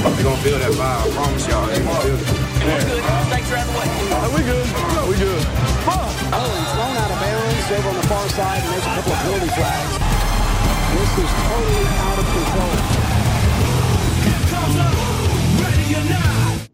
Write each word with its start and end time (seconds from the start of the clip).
They're 0.00 0.24
gonna 0.24 0.42
feel 0.46 0.58
that 0.58 0.72
vibe. 0.72 1.04
I 1.04 1.10
promise 1.16 1.48
y'all. 1.48 1.66
They're 1.66 1.84
gonna 1.84 2.00
feel 2.00 2.16
it. 2.16 2.24
Snakes 3.28 3.52
are 3.52 3.58
out 3.60 3.66
the 3.66 3.74
way. 3.78 3.88
we 4.34 4.40
good. 4.50 4.66
We 5.10 5.14
good. 5.24 5.42
Oh, 6.32 6.48
he's 6.58 6.72
thrown 6.74 6.96
out 7.02 7.10
of 7.10 7.18
bounds 7.20 7.66
over 7.76 7.88
on 7.88 7.96
the 7.96 8.06
far 8.08 8.28
side, 8.28 8.60
and 8.64 8.70
there's 8.72 8.86
a 8.86 8.94
couple 8.96 9.12
of 9.12 9.18
penalty 9.18 9.50
flags. 9.58 9.92
This 10.94 11.10
is 11.24 11.30
totally 11.48 11.86
out 12.06 12.18
of 12.18 12.26
control. 12.34 13.00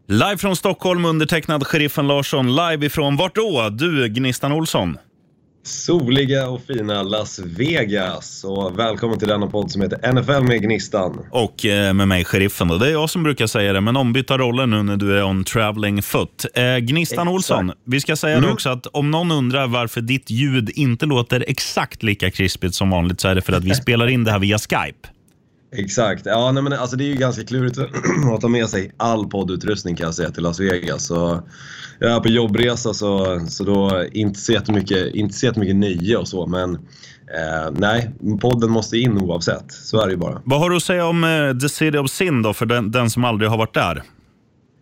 Live 0.09 0.37
från 0.37 0.55
Stockholm, 0.55 1.05
undertecknad 1.05 1.67
Sheriffen 1.67 2.07
Larsson. 2.07 2.55
Live 2.55 2.85
ifrån 2.85 3.15
vart 3.17 3.35
då? 3.35 3.69
Du, 3.69 4.07
Gnistan 4.07 4.51
Olsson. 4.51 4.97
Soliga 5.67 6.49
och 6.49 6.61
fina 6.67 7.03
Las 7.03 7.39
Vegas. 7.39 8.43
Och 8.43 8.79
välkommen 8.79 9.19
till 9.19 9.27
denna 9.27 9.47
podd 9.47 9.71
som 9.71 9.81
heter 9.81 10.13
NFL 10.13 10.47
med 10.47 10.61
Gnistan. 10.61 11.25
Och 11.31 11.65
eh, 11.65 11.93
med 11.93 12.07
mig, 12.07 12.25
Sheriffen. 12.25 12.67
Då. 12.67 12.77
Det 12.77 12.87
är 12.87 12.91
jag 12.91 13.09
som 13.09 13.23
brukar 13.23 13.47
säga 13.47 13.73
det, 13.73 13.81
men 13.81 13.97
ombytta 13.97 14.37
roller 14.37 14.67
nu 14.67 14.83
när 14.83 14.97
du 14.97 15.17
är 15.17 15.23
on 15.23 15.43
traveling 15.43 16.01
foot. 16.01 16.45
Eh, 16.53 16.77
Gnistan 16.77 17.01
Exakt. 17.01 17.29
Olsson, 17.29 17.71
vi 17.85 18.01
ska 18.01 18.15
säga 18.15 18.39
det 18.39 18.51
också 18.51 18.69
att 18.69 18.87
om 18.87 19.11
någon 19.11 19.31
undrar 19.31 19.67
varför 19.67 20.01
ditt 20.01 20.29
ljud 20.29 20.69
inte 20.75 21.05
låter 21.05 21.45
exakt 21.47 22.03
lika 22.03 22.31
krispigt 22.31 22.75
som 22.75 22.89
vanligt 22.89 23.19
så 23.19 23.27
är 23.27 23.35
det 23.35 23.41
för 23.41 23.53
att 23.53 23.63
vi 23.63 23.75
spelar 23.75 24.07
in 24.07 24.23
det 24.23 24.31
här 24.31 24.39
via 24.39 24.57
Skype. 24.57 25.07
Exakt. 25.71 26.25
Ja, 26.25 26.51
nej, 26.51 26.63
men 26.63 26.73
alltså, 26.73 26.97
det 26.97 27.03
är 27.03 27.07
ju 27.07 27.15
ganska 27.15 27.43
klurigt 27.43 27.77
att 28.33 28.41
ta 28.41 28.47
med 28.47 28.69
sig 28.69 28.91
all 28.97 29.27
poddutrustning 29.27 29.95
kan 29.95 30.05
jag 30.05 30.15
säga 30.15 30.31
till 30.31 30.43
Las 30.43 30.59
Vegas. 30.59 31.05
Så 31.05 31.43
jag 31.99 32.11
är 32.11 32.19
på 32.19 32.27
jobbresa 32.27 32.93
så, 32.93 33.39
så 33.47 33.63
då 33.63 34.05
inte 34.11 34.39
så 34.39 34.51
jättemycket, 34.53 35.15
inte 35.15 35.33
så 35.33 35.45
jättemycket 35.45 35.75
nöje 35.75 36.17
och 36.17 36.27
så. 36.27 36.47
Men 36.47 36.73
eh, 36.73 37.71
nej, 37.71 38.11
podden 38.41 38.71
måste 38.71 38.97
in 38.97 39.17
oavsett. 39.17 39.71
Så 39.71 40.01
är 40.01 40.05
det 40.05 40.11
ju 40.11 40.17
bara. 40.17 40.41
Vad 40.45 40.59
har 40.59 40.69
du 40.69 40.75
att 40.75 40.83
säga 40.83 41.05
om 41.05 41.23
eh, 41.23 41.57
The 41.57 41.69
City 41.69 41.97
of 41.97 42.11
Sin 42.11 42.41
då, 42.41 42.53
för 42.53 42.65
den, 42.65 42.91
den 42.91 43.09
som 43.09 43.23
aldrig 43.25 43.49
har 43.49 43.57
varit 43.57 43.73
där? 43.73 44.03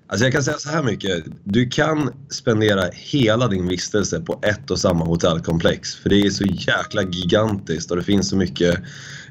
Alltså 0.07 0.25
jag 0.25 0.33
kan 0.33 0.43
säga 0.43 0.57
så 0.57 0.69
här 0.69 0.83
mycket. 0.83 1.25
Du 1.43 1.69
kan 1.69 2.09
spendera 2.29 2.89
hela 2.93 3.47
din 3.47 3.67
vistelse 3.67 4.19
på 4.19 4.39
ett 4.41 4.71
och 4.71 4.79
samma 4.79 5.05
hotellkomplex. 5.05 5.95
För 5.95 6.09
det 6.09 6.21
är 6.21 6.29
så 6.29 6.43
jäkla 6.43 7.03
gigantiskt 7.03 7.91
och 7.91 7.97
det 7.97 8.03
finns 8.03 8.29
så 8.29 8.35
mycket 8.35 8.79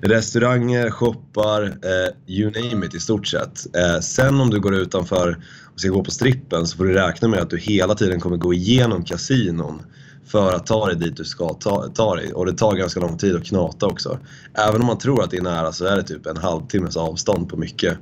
restauranger, 0.01 0.91
shoppar, 0.91 1.63
eh, 1.63 2.35
you 2.35 2.51
name 2.51 2.87
it 2.87 2.95
i 2.95 3.01
stort 3.01 3.27
sett. 3.27 3.77
Eh, 3.77 4.01
sen 4.01 4.41
om 4.41 4.51
du 4.51 4.61
går 4.61 4.75
utanför 4.75 5.39
och 5.75 5.81
ska 5.81 5.89
gå 5.89 6.05
på 6.05 6.11
strippen 6.11 6.67
så 6.67 6.77
får 6.77 6.85
du 6.85 6.95
räkna 6.95 7.29
med 7.29 7.41
att 7.41 7.51
du 7.51 7.59
hela 7.59 7.95
tiden 7.95 8.21
kommer 8.21 8.37
gå 8.37 8.55
igenom 8.55 9.05
kasinon 9.05 9.83
för 10.27 10.53
att 10.53 10.67
ta 10.67 10.87
dig 10.87 10.97
dit 10.97 11.17
du 11.17 11.25
ska 11.25 11.49
ta, 11.49 11.89
ta 11.95 12.17
dig. 12.17 12.33
Och 12.33 12.47
det 12.47 12.53
tar 12.53 12.75
ganska 12.75 13.01
lång 13.01 13.19
tid 13.19 13.37
att 13.37 13.45
knata 13.45 13.87
också. 13.87 14.19
Även 14.55 14.81
om 14.81 14.87
man 14.87 14.99
tror 14.99 15.23
att 15.23 15.31
det 15.31 15.37
är 15.37 15.43
nära 15.43 15.73
så 15.73 15.85
är 15.85 15.97
det 15.97 16.03
typ 16.03 16.27
en 16.27 16.37
halvtimmes 16.37 16.97
avstånd 16.97 17.49
på 17.49 17.57
mycket. 17.57 17.99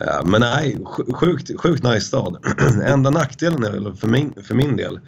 Eh, 0.00 0.24
Men 0.24 0.40
nej, 0.40 0.76
sj- 0.80 1.12
sjukt, 1.14 1.50
sjukt 1.60 1.82
nice 1.82 2.00
stad. 2.00 2.36
Enda 2.86 3.10
nackdelen 3.10 3.64
är 3.64 3.96
för 3.96 4.08
min, 4.08 4.34
för 4.44 4.54
min 4.54 4.76
del 4.76 5.00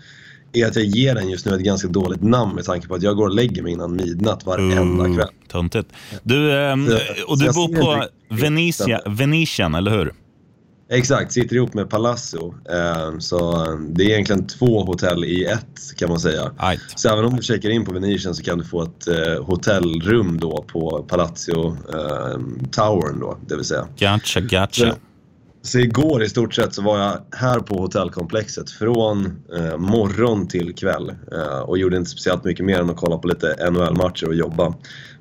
är 0.53 0.67
att 0.67 0.77
jag 0.77 0.85
ger 0.85 1.15
den 1.15 1.31
just 1.31 1.47
nu 1.47 1.55
ett 1.55 1.61
ganska 1.61 1.89
dåligt 1.89 2.23
namn 2.23 2.55
med 2.55 2.65
tanke 2.65 2.89
på 2.89 2.95
att 2.95 3.03
jag 3.03 3.17
går 3.17 3.29
och 3.29 3.35
lägger 3.35 3.63
mig 3.63 3.73
innan 3.73 3.97
midnatt 3.97 4.47
varenda 4.47 5.05
Uh, 5.07 5.17
kväll. 5.17 5.29
Töntigt. 5.49 5.89
Du, 6.23 6.53
ehm, 6.59 6.89
och 7.27 7.39
du 7.39 7.47
bor 7.47 7.81
på 7.81 8.05
Venetia. 8.35 9.01
Venetian, 9.07 9.75
eller 9.75 9.91
hur? 9.91 10.13
Exakt, 10.93 11.33
sitter 11.33 11.57
ihop 11.57 11.75
med 11.75 11.91
Palazzo. 11.91 12.55
Eh, 12.71 13.19
Så 13.19 13.67
det 13.91 14.05
är 14.05 14.09
egentligen 14.11 14.47
två 14.47 14.85
hotell 14.85 15.25
i 15.25 15.45
ett 15.45 15.97
kan 15.97 16.09
man 16.09 16.21
säga. 16.21 16.53
Ajt. 16.57 16.81
Så 16.97 17.09
även 17.09 17.25
om 17.25 17.37
du 17.37 17.43
checkar 17.43 17.71
in 17.71 17.85
på 17.85 17.93
Venetian 17.93 18.35
så 18.35 18.43
kan 18.43 18.59
du 18.59 18.65
få 18.65 18.83
ett 18.83 19.09
eh, 19.09 19.45
hotellrum 19.45 20.41
då 20.41 20.65
på 20.73 21.05
Palazzo 21.09 21.77
eh, 21.95 22.39
Towern 22.71 23.21
då, 23.21 23.39
det 23.47 23.57
vill 23.57 23.65
säga. 23.65 23.89
Gotcha, 23.99 24.41
gotcha. 24.41 24.69
Så, 24.91 24.93
så 25.63 25.79
igår 25.79 26.23
i 26.23 26.29
stort 26.29 26.55
sett 26.55 26.75
så 26.75 26.83
var 26.83 26.99
jag 26.99 27.19
här 27.37 27.61
på 27.61 27.75
hotellkomplexet 27.75 28.71
från 28.71 29.27
eh, 29.57 29.77
morgon 29.77 30.49
till 30.49 30.75
kväll 30.75 31.15
eh, 31.33 31.59
och 31.61 31.79
gjorde 31.79 31.97
inte 31.97 32.11
speciellt 32.11 32.45
mycket 32.45 32.65
mer 32.65 32.81
än 32.81 32.91
att 32.91 32.97
kolla 32.97 33.19
på 33.19 33.29
lite 33.29 33.71
NHL-matcher 33.71 34.27
och 34.29 34.35
jobba 34.35 34.75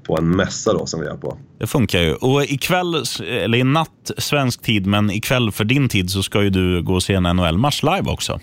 på 0.04 0.18
en 0.18 0.36
mässa 0.36 0.74
då 0.74 0.86
som 0.86 1.02
vi 1.02 1.08
är 1.08 1.18
på. 1.18 1.38
Det 1.60 1.68
funkar 1.68 2.00
ju. 2.00 2.14
Och 2.14 2.44
ikväll, 2.44 3.04
eller 3.30 3.58
i 3.58 3.64
natt 3.64 4.12
svensk 4.18 4.62
tid, 4.62 4.86
men 4.86 5.12
ikväll 5.12 5.52
för 5.52 5.64
din 5.64 5.90
tid 5.90 6.10
så 6.10 6.24
ska 6.24 6.44
ju 6.44 6.50
du 6.50 6.84
gå 6.84 6.94
och 6.94 7.04
se 7.04 7.14
en 7.14 7.24
NHL-match 7.24 7.84
live 7.84 8.12
också. 8.12 8.40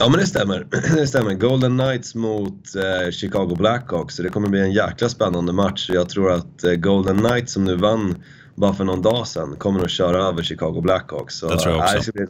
Ja 0.00 0.08
men 0.08 0.20
det 0.20 0.26
stämmer. 0.26 0.66
Det 0.96 1.06
stämmer. 1.06 1.34
Golden 1.34 1.78
Knights 1.78 2.14
mot 2.14 2.62
eh, 2.76 3.10
Chicago 3.10 3.54
Blackhawks. 3.58 4.14
Så 4.16 4.22
det 4.22 4.28
kommer 4.28 4.48
bli 4.48 4.60
en 4.60 4.72
jäkla 4.72 5.08
spännande 5.08 5.52
match. 5.52 5.90
Jag 5.92 6.08
tror 6.08 6.32
att 6.32 6.64
eh, 6.64 6.72
Golden 6.72 7.18
Knights 7.18 7.52
som 7.52 7.64
nu 7.64 7.76
vann 7.76 8.14
bara 8.54 8.74
för 8.74 8.84
någon 8.84 9.02
dag 9.02 9.26
sedan 9.26 9.56
kommer 9.58 9.80
att 9.84 9.90
köra 9.90 10.22
över 10.24 10.42
Chicago 10.42 10.80
Blackhawks. 10.80 11.38
Så, 11.38 11.48
Det 11.48 11.58
tror 11.58 11.74
jag 11.74 11.82
också. 11.84 11.94
eh, 11.94 11.98
det, 11.98 12.02
ska 12.02 12.12
bli, 12.12 12.22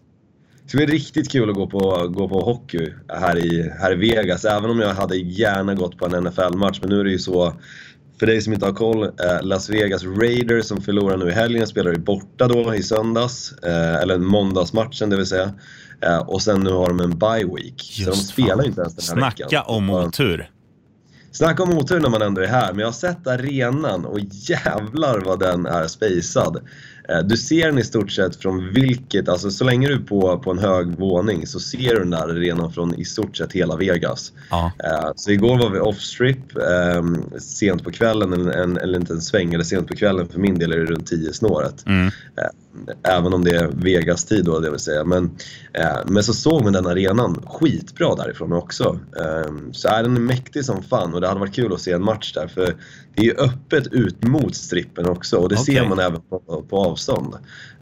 det 0.63 0.69
ska 0.69 0.77
bli 0.77 0.87
riktigt 0.87 1.31
kul 1.31 1.51
att 1.51 1.57
gå 1.57 1.67
på, 1.67 2.09
gå 2.09 2.29
på 2.29 2.41
hockey 2.41 2.93
här 3.09 3.39
i, 3.39 3.71
här 3.81 3.93
i 3.93 3.97
Vegas. 3.97 4.45
Även 4.45 4.71
om 4.71 4.81
jag 4.81 4.95
hade 4.95 5.17
gärna 5.17 5.75
gått 5.75 5.99
på 5.99 6.07
en 6.07 6.25
NFL-match. 6.25 6.79
Men 6.81 6.91
nu 6.91 7.01
är 7.01 7.05
det 7.05 7.11
ju 7.11 7.19
så 7.19 7.53
för 8.19 8.27
dig 8.27 8.41
som 8.43 8.53
inte 8.53 8.67
har 8.67 8.73
koll, 8.73 9.03
eh, 9.05 9.43
Las 9.43 9.71
Vegas 9.71 10.03
Raiders 10.05 10.65
som 10.67 10.81
förlorar 10.81 11.17
nu 11.17 11.29
i 11.29 11.33
helgen 11.33 11.67
spelar 11.67 11.91
ju 11.93 11.99
borta 11.99 12.49
då 12.49 12.75
i 12.75 12.83
söndags, 12.83 13.53
eh, 13.63 13.95
eller 13.95 14.19
måndagsmatchen 14.19 15.11
det 15.11 15.17
vill 15.17 15.27
säga. 15.27 15.53
Eh, 16.01 16.19
och 16.19 16.43
sen 16.43 16.61
nu 16.61 16.71
har 16.71 16.89
de 16.89 17.01
en 17.01 17.19
bye 17.19 17.55
week. 17.57 17.83
så 17.83 18.03
de 18.03 18.07
Just 18.17 18.29
spelar 18.29 18.57
fan. 18.57 18.65
inte 18.67 18.81
ens 18.81 18.95
den 18.95 19.05
här 19.19 19.21
Snacka 19.31 19.45
veckan. 19.45 19.65
om 19.67 19.91
Och- 19.91 20.05
otur. 20.07 20.51
Snacka 21.33 21.63
om 21.63 21.79
otur 21.79 22.01
när 22.01 22.09
man 22.09 22.23
ändå 22.23 22.41
är 22.43 22.47
här, 22.47 22.73
men 22.73 22.79
jag 22.81 22.87
har 22.87 22.93
sett 22.93 23.27
arenan 23.27 24.05
och 24.05 24.19
jävlar 24.21 25.19
vad 25.21 25.41
den 25.41 25.67
är 25.67 25.87
spacad. 25.87 26.61
Eh, 27.13 27.19
Du 27.19 27.37
ser 27.37 27.67
den 27.67 27.79
i 27.79 27.85
stort 27.85 28.11
sett 28.11 28.37
från 28.37 28.73
vilket, 28.73 29.29
alltså 29.29 29.51
så 29.51 29.65
länge 29.65 29.89
du 29.89 29.95
är 29.95 29.99
på, 29.99 30.39
på 30.39 30.51
en 30.51 30.59
hög 30.59 30.87
våning 30.99 31.47
så 31.47 31.61
ser 31.61 31.95
du 31.95 31.99
den 31.99 32.11
där 32.11 32.29
arenan 32.29 32.73
från 32.73 32.95
i 32.95 33.05
stort 33.05 33.37
sett 33.37 33.53
hela 33.53 33.77
Vegas. 33.77 34.33
Ja. 34.51 34.73
Eh, 34.85 35.13
Så 35.17 35.31
igår 35.31 35.59
var 35.59 35.71
vi 35.71 35.79
off-strip 35.79 36.57
eh, 36.57 37.39
sent 37.39 37.85
på 37.85 37.91
kvällen, 37.91 38.33
en, 38.33 38.49
en, 38.49 38.77
eller 38.77 38.99
inte 38.99 39.13
en 39.13 39.21
sväng, 39.23 39.55
eller 39.55 39.65
sent 39.65 39.89
på 39.89 39.95
kvällen 39.97 40.29
för 40.29 40.39
min 40.41 40.59
del 40.59 40.73
är 40.73 40.77
det 40.79 40.85
runt 40.85 41.07
10 41.07 41.33
snåret. 41.33 41.87
Mm. 41.87 42.11
Även 43.03 43.35
om 43.35 43.45
det 43.45 43.57
är 43.57 43.69
Vegas-tid 43.69 44.45
då, 44.45 44.61
det 44.61 44.71
vill 44.71 44.81
säga. 44.81 45.05
Men, 45.05 45.25
eh, 45.73 45.99
men 46.07 46.23
så 46.23 46.35
såg 46.35 46.65
man 46.65 46.73
den 46.73 46.87
arenan 46.87 47.43
skitbra 47.47 48.15
därifrån 48.15 48.53
också. 48.53 48.99
Eh, 49.17 49.53
så 49.73 49.89
är 49.89 50.03
den 50.03 50.17
är 50.17 50.21
mäktig 50.21 50.65
som 50.65 50.83
fan 50.83 51.15
och 51.15 51.21
det 51.21 51.29
hade 51.29 51.41
varit 51.41 51.55
kul 51.55 51.73
att 51.73 51.81
se 51.81 51.93
en 51.93 52.05
match 52.05 52.33
där 52.33 52.47
för 52.47 52.75
det 53.15 53.23
är 53.23 53.25
ju 53.25 53.35
öppet 53.35 53.87
ut 53.87 54.25
mot 54.25 54.57
strippen 54.57 55.07
också 55.07 55.37
och 55.37 55.49
det 55.49 55.55
Okej. 55.55 55.75
ser 55.75 55.89
man 55.89 55.99
även 55.99 56.21
på, 56.21 56.65
på 56.71 56.85
avstånd. 56.85 57.35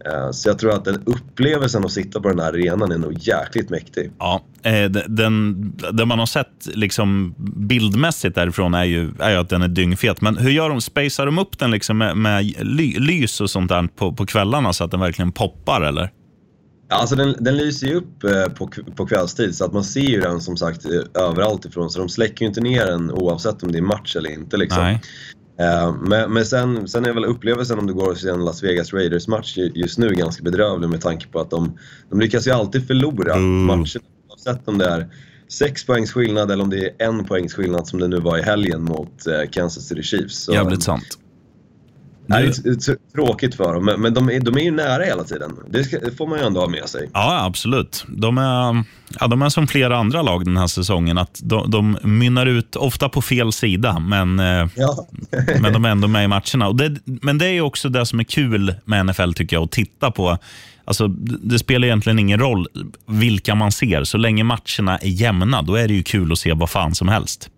Eh, 0.07 0.31
så 0.31 0.49
jag 0.49 0.59
tror 0.59 0.73
att 0.73 0.85
den 0.85 1.03
upplevelsen 1.07 1.85
att 1.85 1.93
sitta 1.93 2.21
på 2.21 2.29
den 2.29 2.39
här 2.39 2.53
arenan 2.53 2.93
är 2.93 2.99
nog 2.99 3.15
jäkligt 3.19 3.71
mäktig. 3.71 4.11
Ja, 4.19 4.43
eh, 4.63 4.91
den, 4.91 5.73
det 5.93 6.07
man 6.07 6.19
har 6.19 6.27
sett 6.27 6.69
liksom 6.75 7.35
bildmässigt 7.57 8.35
därifrån 8.35 8.75
är 8.75 8.85
ju, 8.85 9.11
är 9.19 9.31
ju 9.31 9.37
att 9.37 9.49
den 9.49 9.63
är 9.63 9.69
dyngfet. 9.69 10.21
Men 10.21 10.37
hur 10.37 10.51
gör 10.51 10.69
de? 10.69 10.81
Spacear 10.81 11.27
de 11.27 11.39
upp 11.39 11.59
den 11.59 11.71
liksom 11.71 11.99
med, 11.99 12.17
med 12.17 12.55
ly, 12.67 12.99
lys 12.99 13.41
och 13.41 13.51
sånt 13.51 13.69
där 13.69 13.89
på, 13.97 14.13
på 14.13 14.27
kvällarna 14.27 14.73
så 14.73 14.85
att 14.87 14.91
den 14.91 15.01
verkligen 15.01 15.33
poppar? 15.33 15.81
eller? 15.83 16.13
Alltså 16.91 17.17
den, 17.17 17.35
den 17.41 17.57
lyser 17.57 17.87
ju 17.87 17.95
upp 17.95 18.25
eh, 18.25 18.45
på, 18.45 18.71
på 18.97 19.07
kvällstid 19.07 19.55
så 19.55 19.65
att 19.65 19.73
man 19.73 19.85
ser 19.85 20.01
ju 20.01 20.21
den 20.21 20.41
som 20.41 20.57
sagt 20.57 20.85
eh, 20.85 21.23
överallt 21.23 21.65
ifrån. 21.65 21.91
Så 21.91 21.99
de 21.99 22.09
släcker 22.09 22.43
ju 22.43 22.49
inte 22.49 22.61
ner 22.61 22.87
den 22.87 23.11
oavsett 23.11 23.63
om 23.63 23.73
det 23.73 23.79
är 23.79 23.83
match 23.83 24.17
eller 24.17 24.31
inte. 24.31 24.57
Liksom. 24.57 24.83
Nej. 24.83 25.01
Eh, 25.61 25.95
Men, 26.01 26.33
men 26.33 26.45
sen, 26.47 26.89
sen 26.89 27.05
är 27.05 27.13
väl 27.13 27.25
upplevelsen 27.25 27.79
om 27.79 27.87
du 27.87 27.95
går 27.95 28.11
och 28.11 28.17
ser 28.19 28.33
en 28.33 28.45
Las 28.45 28.63
Vegas 28.63 28.93
Raiders-match 28.93 29.57
ju- 29.59 29.73
just 29.75 29.99
nu 29.99 30.09
ganska 30.09 30.43
bedrövlig 30.43 30.89
med 30.89 31.01
tanke 31.01 31.27
på 31.29 31.41
att 31.41 31.51
de, 31.51 31.79
de 32.11 32.21
lyckas 32.21 32.47
ju 32.47 32.51
alltid 32.51 32.87
förlora 32.87 33.33
Mm. 33.35 33.65
matchen. 33.67 34.03
Oavsett 34.29 34.69
om 34.69 34.79
det 34.79 34.87
är 34.89 35.09
sex 35.49 35.87
poängs 35.87 36.13
skillnad 36.13 36.51
eller 36.51 36.65
om 36.65 36.71
det 36.71 36.87
är 36.87 37.07
en 37.09 37.25
poängs 37.25 37.55
skillnad 37.55 37.87
som 37.89 37.99
det 38.01 38.09
nu 38.09 38.21
var 38.21 38.39
i 38.39 38.43
helgen 38.43 38.83
mot 38.83 39.13
Kansas 39.51 39.85
City 39.89 40.03
Chiefs. 40.03 40.39
Så, 40.45 40.53
Jävligt 40.53 40.83
sant. 40.83 41.19
Nej, 42.27 42.53
det 42.65 42.89
är 42.89 43.13
tråkigt 43.13 43.55
för 43.55 43.75
dem, 43.75 43.85
men, 43.99 44.15
de, 44.15 44.31
är, 44.31 44.41
de 44.41 44.57
är 44.57 44.61
ju 44.61 44.71
nära 44.71 45.05
hela 45.05 45.25
tiden. 45.25 45.53
Det, 45.71 46.17
får 46.17 46.27
man 46.27 46.39
ju 46.39 46.45
ändå 46.45 46.61
ha 46.61 46.69
med 46.69 46.89
sig. 46.89 47.11
Ja, 47.13 47.45
absolut. 47.45 48.05
De 48.09 48.39
är, 48.39 48.85
ja, 49.21 49.27
de 49.27 49.43
är 49.43 49.49
som 49.49 49.67
flera 49.67 49.97
andra 49.97 50.23
lag 50.23 50.45
den 50.45 50.57
här 50.57 50.67
säsongen. 50.67 51.19
att 51.19 51.41
De, 51.43 51.71
de 51.71 51.99
mynnar 52.03 52.47
ut, 52.47 52.77
ofta 52.77 53.09
på 53.09 53.23
fel 53.23 53.53
sida, 53.53 53.99
men, 53.99 54.41
eh, 54.41 54.69
Ja. 54.77 55.07
men 55.61 55.73
de 55.73 55.85
är 55.85 55.89
ändå 55.89 56.09
med 56.09 56.25
i 56.25 56.29
matcherna. 56.29 56.69
Och 56.69 56.77
det, 56.77 56.97
men 57.05 57.39
det 57.39 57.47
är 57.47 57.61
också 57.61 57.89
det 57.89 58.07
som 58.07 58.21
är 58.21 58.25
kul 58.25 58.75
med 58.85 59.07
NFL, 59.07 59.33
tycker 59.33 59.57
jag, 59.57 59.65
att 59.65 59.73
titta 59.73 60.11
på. 60.11 60.39
Alltså, 60.85 61.09
det 61.09 61.57
det 61.57 61.59
spelar 61.59 61.87
egentligen 61.87 62.19
ingen 62.19 62.41
roll 62.41 62.67
vilka 63.07 63.55
man 63.55 63.73
ser. 63.73 64.05
Så 64.05 64.19
länge 64.19 64.45
matcherna 64.45 64.99
är 64.99 65.09
jämna, 65.09 65.63
då 65.63 65.75
är 65.75 65.89
det 65.89 65.95
ju 65.95 66.03
kul 66.03 66.33
att 66.33 66.39
se 66.39 66.53
vad 66.53 66.71
fan 66.71 66.95
som 66.95 67.09
helst. 67.09 67.51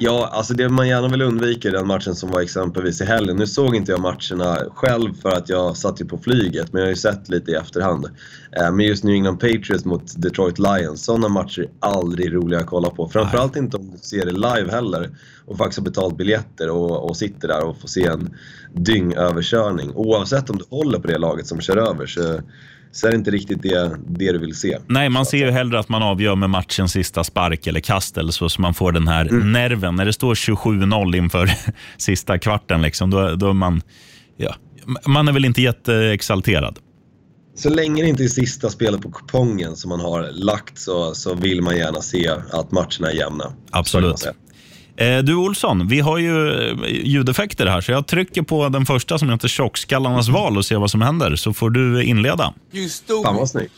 Ja, 0.00 0.28
alltså 0.32 0.54
det 0.54 0.68
man 0.68 0.88
gärna 0.88 1.08
vill 1.08 1.22
undvika 1.22 1.68
är 1.68 1.72
den 1.72 1.86
matchen 1.86 2.14
som 2.14 2.30
var 2.30 2.40
exempelvis 2.40 3.00
i 3.00 3.04
helgen. 3.04 3.36
Nu 3.36 3.46
såg 3.46 3.76
inte 3.76 3.92
jag 3.92 4.00
matcherna 4.00 4.58
själv 4.74 5.14
för 5.14 5.30
att 5.30 5.48
jag 5.48 5.76
satt 5.76 6.00
ju 6.00 6.04
på 6.04 6.18
flyget, 6.18 6.72
men 6.72 6.80
jag 6.80 6.86
har 6.86 6.90
ju 6.90 6.96
sett 6.96 7.28
lite 7.28 7.50
i 7.50 7.54
efterhand. 7.54 8.04
Eh, 8.52 8.72
men 8.72 8.86
just 8.86 9.04
New 9.04 9.14
England 9.14 9.36
Patriots 9.36 9.84
mot 9.84 10.22
Detroit 10.22 10.58
Lions, 10.58 11.04
sådana 11.04 11.28
matcher 11.28 11.62
är 11.62 11.68
aldrig 11.80 12.34
roliga 12.34 12.60
att 12.60 12.66
kolla 12.66 12.90
på. 12.90 13.08
Framförallt 13.08 13.56
inte 13.56 13.76
om 13.76 13.90
du 13.90 13.98
ser 13.98 14.26
det 14.26 14.32
live 14.32 14.70
heller 14.70 15.10
och 15.46 15.56
faktiskt 15.56 15.78
har 15.78 15.84
betalt 15.84 16.16
biljetter 16.16 16.70
och, 16.70 17.08
och 17.08 17.16
sitter 17.16 17.48
där 17.48 17.64
och 17.64 17.80
får 17.80 17.88
se 17.88 18.06
en 18.06 18.34
dyngöverkörning. 18.72 19.92
Oavsett 19.94 20.50
om 20.50 20.58
du 20.58 20.64
håller 20.70 20.98
på 20.98 21.08
det 21.08 21.18
laget 21.18 21.46
som 21.46 21.60
kör 21.60 21.76
över 21.76 22.06
så 22.06 22.40
så 22.92 23.06
är 23.06 23.10
det 23.10 23.16
inte 23.16 23.30
riktigt 23.30 23.62
det, 23.62 23.98
det 24.08 24.32
du 24.32 24.38
vill 24.38 24.54
se. 24.54 24.78
Nej, 24.86 25.08
man 25.08 25.26
ser 25.26 25.38
ju 25.38 25.50
hellre 25.50 25.78
att 25.78 25.88
man 25.88 26.02
avgör 26.02 26.36
med 26.36 26.50
matchens 26.50 26.92
sista 26.92 27.24
spark 27.24 27.66
eller 27.66 27.80
kast 27.80 28.18
eller 28.18 28.32
så, 28.32 28.48
så 28.48 28.62
man 28.62 28.74
får 28.74 28.92
den 28.92 29.08
här 29.08 29.28
mm. 29.28 29.52
nerven. 29.52 29.94
När 29.94 30.04
det 30.04 30.12
står 30.12 30.34
27-0 30.34 31.16
inför 31.16 31.50
sista 31.98 32.38
kvarten, 32.38 32.82
liksom, 32.82 33.10
då, 33.10 33.34
då 33.34 33.48
är 33.48 33.52
man, 33.52 33.82
ja, 34.36 34.54
man 35.06 35.28
är 35.28 35.32
väl 35.32 35.44
inte 35.44 35.62
jätteexalterad. 35.62 36.78
Så 37.54 37.70
länge 37.70 38.02
det 38.02 38.08
inte 38.08 38.24
är 38.24 38.28
sista 38.28 38.70
spelet 38.70 39.00
på 39.00 39.10
kupongen 39.10 39.76
som 39.76 39.88
man 39.88 40.00
har 40.00 40.30
lagt 40.32 40.78
så, 40.78 41.14
så 41.14 41.34
vill 41.34 41.62
man 41.62 41.76
gärna 41.76 42.00
se 42.00 42.28
att 42.50 42.72
matcherna 42.72 43.10
är 43.10 43.14
jämna. 43.14 43.52
Absolut. 43.70 44.28
Eh, 44.98 45.18
du 45.18 45.34
Olsson, 45.34 45.88
vi 45.88 46.00
har 46.00 46.18
ju 46.18 46.50
eh, 46.70 46.76
ljudeffekter 47.04 47.66
här, 47.66 47.80
så 47.80 47.92
jag 47.92 48.06
trycker 48.06 48.42
på 48.42 48.68
den 48.68 48.86
första 48.86 49.18
som 49.18 49.30
heter 49.30 49.48
Tjockskallarnas 49.48 50.28
val 50.28 50.56
och 50.56 50.64
ser 50.64 50.76
vad 50.76 50.90
som 50.90 51.02
händer, 51.02 51.36
så 51.36 51.52
får 51.52 51.70
du 51.70 52.04
inleda. 52.04 52.54
You 52.72 52.88
stupid. 52.88 53.24
Fan 53.24 53.36
vad 53.36 53.48
snyggt. 53.50 53.72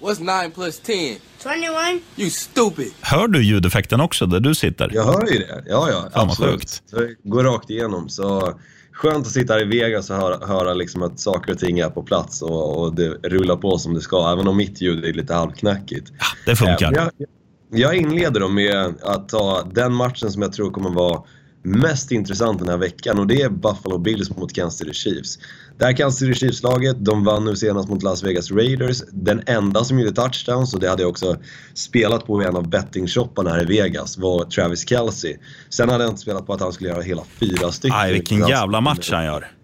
What's 0.00 0.42
9 0.44 0.50
plus 0.54 0.80
10? 0.80 1.16
21. 1.42 2.02
You 2.16 2.30
stupid. 2.30 2.92
Hör 3.00 3.28
du 3.28 3.44
ljudeffekten 3.44 4.00
också 4.00 4.26
där 4.26 4.40
du 4.40 4.54
sitter? 4.54 4.90
Jag 4.94 5.04
hör 5.04 5.32
ju 5.32 5.38
det. 5.38 5.64
Ja, 5.66 5.88
ja. 5.90 6.08
Fan, 6.14 6.28
absolut. 6.28 6.52
sjukt. 6.52 6.82
Så 6.86 6.96
det 7.00 7.14
går 7.24 7.44
rakt 7.44 7.70
igenom. 7.70 8.08
Så 8.08 8.52
skönt 8.92 9.26
att 9.26 9.32
sitta 9.32 9.52
här 9.52 9.60
i 9.60 9.64
Vegas 9.64 10.10
och 10.10 10.16
höra, 10.16 10.46
höra 10.46 10.74
liksom 10.74 11.02
att 11.02 11.20
saker 11.20 11.52
och 11.52 11.58
ting 11.58 11.78
är 11.78 11.90
på 11.90 12.02
plats 12.02 12.42
och, 12.42 12.78
och 12.82 12.94
det 12.94 13.08
rullar 13.08 13.56
på 13.56 13.78
som 13.78 13.94
det 13.94 14.00
ska. 14.00 14.32
Även 14.32 14.48
om 14.48 14.56
mitt 14.56 14.80
ljud 14.80 15.04
är 15.04 15.12
lite 15.12 15.34
halvknackigt. 15.34 16.12
Ja, 16.18 16.24
det 16.46 16.56
funkar. 16.56 16.92
Eh, 16.92 17.08
Jag, 17.18 17.28
jag 17.70 17.96
inleder 17.96 18.40
då 18.40 18.48
med 18.48 18.94
att 19.02 19.28
ta 19.28 19.62
den 19.74 19.94
matchen 19.94 20.30
som 20.30 20.42
jag 20.42 20.52
tror 20.52 20.70
kommer 20.70 20.90
vara 20.90 21.22
mest 21.62 22.12
intressant 22.12 22.58
den 22.58 22.68
här 22.68 22.76
veckan 22.76 23.18
och 23.18 23.26
det 23.26 23.42
är 23.42 23.48
Buffalo 23.48 23.98
Bills 23.98 24.30
mot 24.36 24.52
Kansas 24.52 24.78
City 24.78 24.92
Chiefs. 24.94 25.38
Det 25.78 25.84
här 25.84 25.92
Kansas 25.92 26.18
City 26.18 26.34
Chiefs-laget, 26.34 26.96
de 27.04 27.24
vann 27.24 27.44
nu 27.44 27.56
senast 27.56 27.88
mot 27.88 28.02
Las 28.02 28.22
Vegas 28.22 28.50
Raiders. 28.50 29.02
Den 29.12 29.42
enda 29.46 29.84
som 29.84 29.98
gjorde 29.98 30.12
touchdowns, 30.12 30.74
och 30.74 30.80
det 30.80 30.88
hade 30.88 31.02
jag 31.02 31.10
också 31.10 31.36
spelat 31.74 32.26
på 32.26 32.42
i 32.42 32.46
en 32.46 32.56
av 32.56 32.68
bettingshopparna 32.68 33.50
här 33.50 33.62
i 33.62 33.64
Vegas, 33.64 34.18
var 34.18 34.44
Travis 34.44 34.88
Kelce. 34.88 35.36
Sen 35.68 35.88
hade 35.88 36.04
jag 36.04 36.10
inte 36.10 36.22
spelat 36.22 36.46
på 36.46 36.52
att 36.52 36.60
han 36.60 36.72
skulle 36.72 36.90
göra 36.90 37.02
hela 37.02 37.22
fyra 37.40 37.72
stycken. 37.72 37.98
Aj, 37.98 38.12
vilken 38.12 38.48
jävla 38.48 38.80
match 38.80 39.10
han 39.12 39.24
gör. 39.24 39.57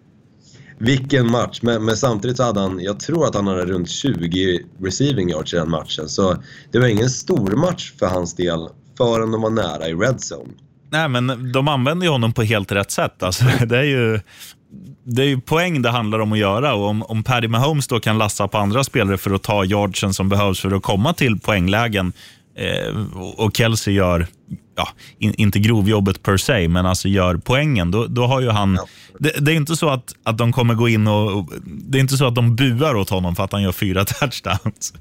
Vilken 0.78 1.30
match, 1.30 1.58
men, 1.62 1.84
men, 1.84 1.96
samtidigt 1.96 2.36
så 2.36 2.42
hade 2.42 2.60
han, 2.60 2.80
jag 2.80 3.00
tror 3.00 3.26
att 3.26 3.34
han 3.34 3.46
hade 3.46 3.64
runt 3.64 3.90
20 3.90 4.60
receiving 4.82 5.30
yards 5.30 5.54
i 5.54 5.56
den 5.56 5.70
matchen. 5.70 6.08
Så 6.08 6.36
det 6.72 6.78
var 6.78 6.86
ingen 6.86 7.10
stor 7.10 7.56
match 7.56 7.92
för 7.98 8.06
hans 8.06 8.34
del 8.34 8.68
förrän 8.98 9.30
de 9.30 9.40
var 9.40 9.50
nära 9.50 9.88
i 9.88 9.94
red 9.94 10.18
zone. 10.32 10.52
Nej, 10.90 11.08
men 11.08 11.52
de 11.52 11.68
använder 11.68 12.06
ju 12.06 12.12
honom 12.12 12.32
på 12.32 12.42
helt 12.42 12.72
rätt 12.72 12.90
sätt. 12.90 13.22
Alltså, 13.22 13.44
det, 13.66 13.78
är 13.78 13.82
ju, 13.82 14.20
det 15.04 15.22
är 15.22 15.26
ju 15.26 15.40
poäng 15.40 15.82
det 15.82 15.90
handlar 15.90 16.18
om 16.18 16.32
att 16.32 16.38
göra. 16.38 16.74
Och 16.74 16.88
om, 16.88 17.02
om 17.02 17.22
Paddy 17.22 17.48
Mahomes 17.48 17.86
då 17.86 18.00
kan 18.00 18.18
lassa 18.18 18.48
på 18.48 18.58
andra 18.58 18.84
spelare 18.84 19.18
för 19.18 19.34
att 19.34 19.42
ta 19.42 19.64
yardsen 19.64 20.14
som 20.14 20.28
behövs 20.28 20.60
för 20.60 20.76
att 20.76 20.82
komma 20.82 21.12
till 21.12 21.40
poänglägen 21.40 22.12
och 23.36 23.56
Kelsey 23.56 23.94
gör, 23.94 24.26
ja, 24.76 24.88
in, 25.18 25.34
inte 25.34 25.58
grovjobbet 25.58 26.22
per 26.22 26.36
se, 26.36 26.68
men 26.68 26.86
alltså 26.86 27.08
gör 27.08 27.36
poängen, 27.36 27.90
då, 27.90 28.06
då 28.06 28.26
har 28.26 28.40
ju 28.40 28.48
han... 28.48 28.78
Det, 29.18 29.30
det, 29.40 29.52
är 29.52 29.56
inte 29.56 29.76
så 29.76 29.88
att, 29.88 30.14
att 30.22 30.38
de 30.38 30.52
kommer 30.52 30.74
gå 30.74 30.88
in 30.88 31.06
och, 31.06 31.38
och, 31.38 31.50
Det 31.64 31.98
är 31.98 32.00
inte 32.00 32.16
så 32.16 32.26
att 32.26 32.34
de 32.34 32.56
buar 32.56 32.94
åt 32.94 33.10
honom 33.10 33.36
för 33.36 33.44
att 33.44 33.52
han 33.52 33.62
gör 33.62 33.72
fyra 33.72 34.04
touchdowns. 34.20 34.94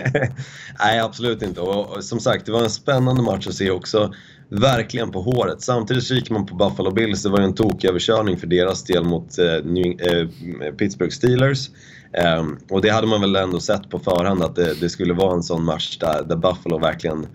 Nej, 0.78 1.00
absolut 1.00 1.42
inte. 1.42 1.60
Och, 1.60 1.96
och, 1.96 2.04
som 2.04 2.20
sagt, 2.20 2.46
det 2.46 2.52
var 2.52 2.62
en 2.62 2.70
spännande 2.70 3.22
match 3.22 3.46
att 3.46 3.54
se 3.54 3.70
också. 3.70 4.12
Verkligen 4.48 5.10
på 5.10 5.20
håret. 5.20 5.62
Samtidigt 5.62 6.04
kikar 6.04 6.34
man 6.34 6.46
på 6.46 6.54
Buffalo 6.54 6.90
Bills. 6.90 7.22
Det 7.22 7.28
var 7.28 7.38
ju 7.38 7.44
en 7.44 7.54
toköverkörning 7.54 8.36
för 8.36 8.46
deras 8.46 8.84
del 8.84 9.04
mot 9.04 9.38
eh, 9.38 9.64
New, 9.64 10.00
eh, 10.00 10.28
Pittsburgh 10.78 11.12
Steelers. 11.12 11.70
Eh, 12.12 12.44
och 12.70 12.82
det 12.82 12.88
hade 12.88 13.06
man 13.06 13.20
väl 13.20 13.36
ändå 13.36 13.60
sett 13.60 13.90
på 13.90 13.98
förhand 13.98 14.42
att 14.42 14.56
det, 14.56 14.80
det 14.80 14.88
skulle 14.88 15.14
vara 15.14 15.34
en 15.34 15.42
sån 15.42 15.64
match 15.64 15.98
där, 15.98 16.24
där 16.24 16.36
Buffalo 16.36 16.78
verkligen 16.78 17.26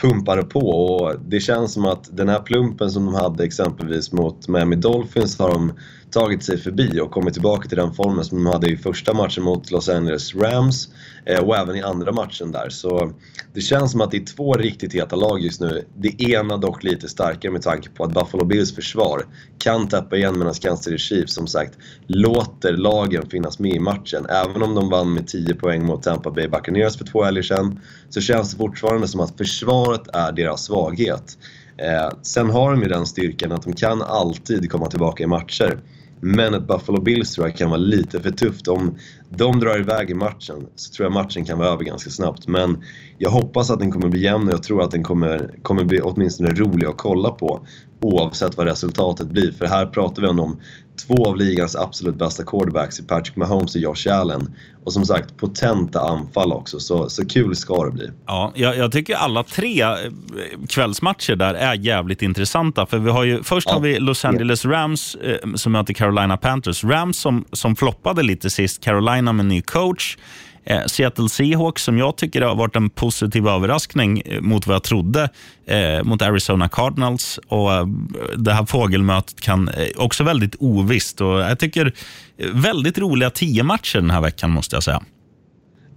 pumpade 0.00 0.42
på 0.42 0.60
och 0.60 1.14
det 1.28 1.40
känns 1.40 1.72
som 1.72 1.84
att 1.84 2.16
den 2.16 2.28
här 2.28 2.40
plumpen 2.40 2.90
som 2.90 3.06
de 3.06 3.14
hade 3.14 3.44
exempelvis 3.44 4.12
mot 4.12 4.48
Miami 4.48 4.76
Dolphins 4.76 5.38
har 5.38 5.50
de 5.50 5.72
tagit 6.10 6.42
sig 6.42 6.58
förbi 6.58 7.00
och 7.00 7.10
kommit 7.10 7.34
tillbaka 7.34 7.68
till 7.68 7.78
den 7.78 7.94
formen 7.94 8.24
som 8.24 8.44
de 8.44 8.50
hade 8.50 8.70
i 8.70 8.76
första 8.76 9.14
matchen 9.14 9.44
mot 9.44 9.70
Los 9.70 9.88
Angeles 9.88 10.34
Rams 10.34 10.88
eh, 11.26 11.40
och 11.40 11.56
även 11.56 11.76
i 11.76 11.82
andra 11.82 12.12
matchen 12.12 12.52
där. 12.52 12.68
Så 12.70 13.12
det 13.54 13.60
känns 13.60 13.92
som 13.92 14.00
att 14.00 14.10
det 14.10 14.16
är 14.16 14.24
två 14.24 14.52
riktigt 14.52 14.94
heta 14.94 15.16
lag 15.16 15.40
just 15.40 15.60
nu. 15.60 15.84
Det 15.96 16.22
ena 16.22 16.56
dock 16.56 16.84
lite 16.84 17.08
starkare 17.08 17.52
med 17.52 17.62
tanke 17.62 17.90
på 17.90 18.04
att 18.04 18.14
Buffalo 18.14 18.44
Bills 18.44 18.74
försvar 18.74 19.26
kan 19.58 19.88
tappa 19.88 20.16
igen 20.16 20.38
medan 20.38 20.54
Kansas 20.54 20.84
City 20.84 20.98
Chiefs 20.98 21.34
som 21.34 21.46
sagt 21.46 21.78
låter 22.06 22.72
lagen 22.72 23.30
finnas 23.30 23.58
med 23.58 23.72
i 23.72 23.80
matchen. 23.80 24.26
Även 24.28 24.62
om 24.62 24.74
de 24.74 24.90
vann 24.90 25.14
med 25.14 25.26
10 25.26 25.54
poäng 25.54 25.86
mot 25.86 26.02
Tampa 26.02 26.30
Bay 26.30 26.48
Buccaneers 26.48 26.98
för 26.98 27.04
två 27.04 27.22
helger 27.24 27.42
sedan 27.42 27.80
så 28.08 28.20
känns 28.20 28.50
det 28.50 28.56
fortfarande 28.56 29.08
som 29.08 29.20
att 29.20 29.36
försvaret 29.38 30.02
är 30.12 30.32
deras 30.32 30.64
svaghet. 30.64 31.38
Eh, 31.78 32.10
sen 32.22 32.50
har 32.50 32.70
de 32.70 32.82
ju 32.82 32.88
den 32.88 33.06
styrkan 33.06 33.52
att 33.52 33.62
de 33.62 33.72
kan 33.72 34.02
alltid 34.02 34.70
komma 34.70 34.86
tillbaka 34.86 35.22
i 35.22 35.26
matcher. 35.26 35.78
Men 36.20 36.54
ett 36.54 36.66
Buffalo 36.66 37.00
Bills 37.00 37.34
tror 37.34 37.46
jag 37.46 37.56
kan 37.56 37.70
vara 37.70 37.80
lite 37.80 38.20
för 38.20 38.30
tufft. 38.30 38.68
Om 38.68 38.98
de 39.30 39.60
drar 39.60 39.78
iväg 39.78 40.10
i 40.10 40.14
matchen 40.14 40.66
så 40.76 40.92
tror 40.92 41.06
jag 41.06 41.12
matchen 41.12 41.44
kan 41.44 41.58
vara 41.58 41.68
över 41.68 41.84
ganska 41.84 42.10
snabbt. 42.10 42.48
Men 42.48 42.82
jag 43.18 43.30
hoppas 43.30 43.70
att 43.70 43.78
den 43.78 43.90
kommer 43.90 44.08
bli 44.08 44.20
jämn 44.20 44.48
och 44.48 44.52
jag 44.52 44.62
tror 44.62 44.82
att 44.82 44.90
den 44.90 45.02
kommer, 45.02 45.54
kommer 45.62 45.84
bli 45.84 46.00
åtminstone 46.00 46.50
rolig 46.50 46.86
att 46.86 46.96
kolla 46.96 47.30
på 47.30 47.66
oavsett 48.00 48.56
vad 48.56 48.66
resultatet 48.66 49.28
blir. 49.28 49.52
För 49.52 49.66
här 49.66 49.86
pratar 49.86 50.22
vi 50.22 50.28
ändå 50.28 50.42
om 50.42 50.60
två 51.08 51.28
av 51.28 51.36
ligans 51.36 51.76
absolut 51.76 52.14
bästa 52.14 52.44
quarterbacks 52.44 53.00
i 53.00 53.02
Patrick 53.02 53.36
Mahomes 53.36 53.74
och 53.74 53.80
Josh 53.80 54.12
Allen. 54.12 54.54
Och 54.84 54.92
som 54.92 55.04
sagt, 55.04 55.36
potenta 55.36 56.00
anfall 56.00 56.52
också, 56.52 56.80
så, 56.80 57.08
så 57.08 57.26
kul 57.26 57.56
ska 57.56 57.84
det 57.84 57.90
bli. 57.90 58.10
Ja, 58.26 58.52
jag, 58.54 58.76
jag 58.76 58.92
tycker 58.92 59.14
alla 59.14 59.42
tre 59.42 59.82
eh, 59.82 59.96
kvällsmatcher 60.68 61.36
där 61.36 61.54
är 61.54 61.74
jävligt 61.74 62.22
intressanta. 62.22 62.86
För 62.86 62.98
vi 62.98 63.10
har 63.10 63.24
ju, 63.24 63.42
först 63.42 63.68
ja. 63.68 63.74
har 63.74 63.80
vi 63.80 63.98
Los 63.98 64.24
Angeles 64.24 64.64
Rams 64.64 65.14
eh, 65.14 65.54
som 65.54 65.72
möter 65.72 65.94
Carolina 65.94 66.36
Panthers. 66.36 66.84
Rams 66.84 67.18
som, 67.18 67.44
som 67.52 67.76
floppade 67.76 68.22
lite 68.22 68.50
sist, 68.50 68.84
Carolina 68.84 69.32
med 69.32 69.46
ny 69.46 69.62
coach. 69.62 70.16
Eh, 70.64 70.84
Seattle 70.86 71.28
Seahawks, 71.28 71.82
som 71.82 71.98
jag 71.98 72.16
tycker 72.16 72.42
har 72.42 72.54
varit 72.54 72.76
en 72.76 72.90
positiv 72.90 73.48
överraskning 73.48 74.22
eh, 74.24 74.40
mot 74.40 74.66
vad 74.66 74.74
jag 74.74 74.82
trodde, 74.82 75.28
eh, 75.66 76.04
mot 76.04 76.22
Arizona 76.22 76.68
Cardinals. 76.68 77.38
Och 77.48 77.70
Det 78.36 78.52
här 78.52 78.66
fågelmötet 78.66 79.40
kan 79.40 79.70
också 79.96 80.24
väldigt 80.24 80.54
ovisst. 80.58 81.20
Och 81.20 81.40
jag 81.40 81.58
tycker 81.58 81.94
väldigt 82.52 82.98
roliga 82.98 83.30
tio 83.30 83.62
matcher 83.62 83.98
den 83.98 84.10
här 84.10 84.20
veckan, 84.20 84.50
måste 84.50 84.76
jag 84.76 84.82
säga. 84.82 85.02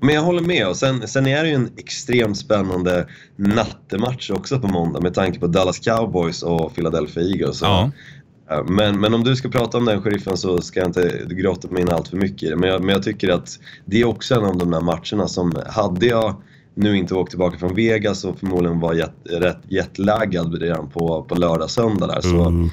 Men 0.01 0.15
jag 0.15 0.21
håller 0.21 0.41
med. 0.41 0.67
Och 0.67 0.77
sen, 0.77 1.07
sen 1.07 1.27
är 1.27 1.43
det 1.43 1.49
ju 1.49 1.55
en 1.55 1.69
extremt 1.77 2.37
spännande 2.37 3.07
nattematch 3.35 4.29
också 4.29 4.59
på 4.59 4.67
måndag 4.67 4.99
med 5.01 5.13
tanke 5.13 5.39
på 5.39 5.47
Dallas 5.47 5.79
Cowboys 5.79 6.43
och 6.43 6.75
Philadelphia 6.75 7.23
Eagles. 7.23 7.61
Ja. 7.61 7.91
Eh, 8.51 8.63
men, 8.63 8.99
men 8.99 9.13
om 9.13 9.23
du 9.23 9.35
ska 9.35 9.49
prata 9.49 9.77
om 9.77 9.85
den 9.85 10.01
sheriffen 10.01 10.37
så 10.37 10.61
ska 10.61 10.79
jag 10.79 10.89
inte 10.89 11.25
grotta 11.29 11.67
mig 11.67 11.81
in 11.81 11.89
allt 11.89 12.07
för 12.07 12.17
mycket 12.17 12.43
i 12.43 12.49
det. 12.49 12.55
Men 12.55 12.69
jag, 12.69 12.81
men 12.81 12.89
jag 12.89 13.03
tycker 13.03 13.29
att 13.29 13.59
det 13.85 14.01
är 14.01 14.05
också 14.05 14.35
en 14.35 14.45
av 14.45 14.57
de 14.57 14.71
där 14.71 14.81
matcherna 14.81 15.27
som, 15.27 15.53
hade 15.67 16.05
jag 16.05 16.35
nu 16.73 16.97
inte 16.97 17.15
åkt 17.15 17.29
tillbaka 17.29 17.57
från 17.57 17.75
Vegas 17.75 18.25
och 18.25 18.39
förmodligen 18.39 18.79
var 18.79 18.93
jet, 18.93 19.13
rätt 19.23 19.61
jetlaggad 19.69 20.61
redan 20.61 20.89
på, 20.89 21.23
på 21.23 21.35
lördag, 21.35 21.69
söndag 21.69 22.07
där. 22.07 22.21
Så, 22.21 22.41
mm. 22.41 22.69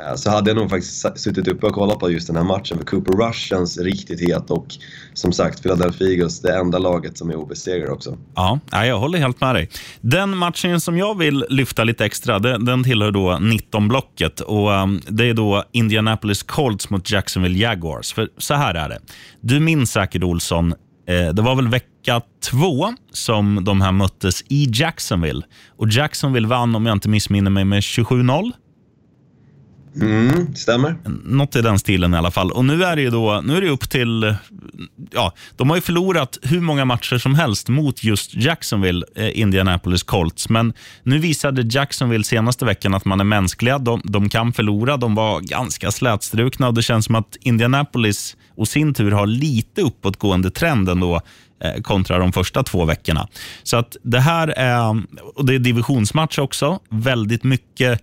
Eh, 0.00 0.14
så 0.14 0.30
hade 0.30 0.50
jag 0.50 0.56
nog 0.56 0.70
faktiskt 0.70 1.18
suttit 1.18 1.48
uppe 1.48 1.66
och 1.66 1.72
kollat 1.72 1.98
på 1.98 2.10
just 2.10 2.26
den 2.26 2.36
här 2.36 2.44
matchen 2.44 2.78
för 2.78 2.84
Cooper 2.84 3.12
Rush 3.12 3.38
känns 3.38 3.78
riktigt 3.78 4.20
het 4.20 4.50
och 4.50 4.66
som 5.14 5.32
sagt 5.32 5.62
Philadelphia 5.62 6.08
Eagles 6.08 6.40
det 6.40 6.56
enda 6.56 6.78
laget 6.78 7.18
som 7.18 7.30
är 7.30 7.36
obesegrade 7.36 7.92
också. 7.92 8.18
Ja, 8.34 8.60
jag 8.70 8.98
håller 8.98 9.18
helt 9.18 9.40
med 9.40 9.54
dig. 9.54 9.68
Den 10.00 10.36
matchen 10.36 10.80
som 10.80 10.98
jag 10.98 11.18
vill 11.18 11.44
lyfta 11.48 11.84
lite 11.84 12.04
extra 12.04 12.38
den, 12.38 12.64
den 12.64 12.84
tillhör 12.84 13.10
då 13.10 13.30
19-blocket 13.30 14.40
och 14.40 14.70
um, 14.70 15.00
det 15.08 15.24
är 15.24 15.34
då 15.34 15.64
Indianapolis 15.72 16.42
Colts 16.42 16.90
mot 16.90 17.10
Jacksonville 17.10 17.58
Jaguars. 17.58 18.12
För 18.12 18.28
så 18.38 18.54
här 18.54 18.74
är 18.74 18.88
det. 18.88 18.98
Du 19.40 19.60
minns 19.60 19.90
säkert 19.90 20.22
Olsson, 20.22 20.74
eh, 21.08 21.28
det 21.32 21.42
var 21.42 21.54
väl 21.54 21.68
vecka 21.68 22.20
två 22.50 22.94
som 23.12 23.64
de 23.64 23.80
här 23.80 23.92
möttes 23.92 24.42
i 24.48 24.68
Jacksonville 24.72 25.42
och 25.76 25.88
Jacksonville 25.88 26.48
vann 26.48 26.74
om 26.74 26.86
jag 26.86 26.92
inte 26.92 27.08
missminner 27.08 27.50
mig 27.50 27.64
med 27.64 27.80
27-0. 27.80 28.52
Mm, 30.00 30.54
stämmer. 30.54 30.96
Något 31.24 31.56
i 31.56 31.62
den 31.62 31.78
stilen 31.78 32.14
i 32.14 32.16
alla 32.16 32.30
fall. 32.30 32.52
Och 32.52 32.64
nu 32.64 32.84
är 32.84 32.96
det 32.96 33.02
ju 33.02 33.10
då, 33.10 33.40
nu 33.44 33.56
är 33.56 33.60
det 33.60 33.68
upp 33.68 33.90
till, 33.90 34.34
ja, 35.10 35.32
de 35.56 35.70
har 35.70 35.76
ju 35.76 35.82
förlorat 35.82 36.38
hur 36.42 36.60
många 36.60 36.84
matcher 36.84 37.18
som 37.18 37.34
helst 37.34 37.68
mot 37.68 38.04
just 38.04 38.34
Jacksonville, 38.34 39.06
eh, 39.16 39.40
Indianapolis 39.40 40.02
Colts. 40.02 40.48
Men 40.48 40.72
nu 41.02 41.18
visade 41.18 41.62
Jacksonville 41.70 42.24
senaste 42.24 42.64
veckan 42.64 42.94
att 42.94 43.04
man 43.04 43.20
är 43.20 43.24
mänskliga. 43.24 43.78
De, 43.78 44.00
de 44.04 44.28
kan 44.28 44.52
förlora. 44.52 44.96
De 44.96 45.14
var 45.14 45.40
ganska 45.40 45.90
slätstrukna 45.90 46.68
och 46.68 46.74
det 46.74 46.82
känns 46.82 47.04
som 47.04 47.14
att 47.14 47.36
Indianapolis 47.40 48.36
och 48.56 48.68
sin 48.68 48.94
tur 48.94 49.10
har 49.10 49.26
lite 49.26 49.82
uppåtgående 49.82 50.50
trend 50.50 50.88
ändå 50.88 51.20
eh, 51.64 51.82
kontra 51.82 52.18
de 52.18 52.32
första 52.32 52.62
två 52.62 52.84
veckorna. 52.84 53.28
Så 53.62 53.76
att 53.76 53.96
det 54.02 54.20
här 54.20 54.48
är, 54.48 55.02
och 55.34 55.46
det 55.46 55.54
är 55.54 55.58
divisionsmatch 55.58 56.38
också, 56.38 56.80
väldigt 56.90 57.44
mycket 57.44 58.02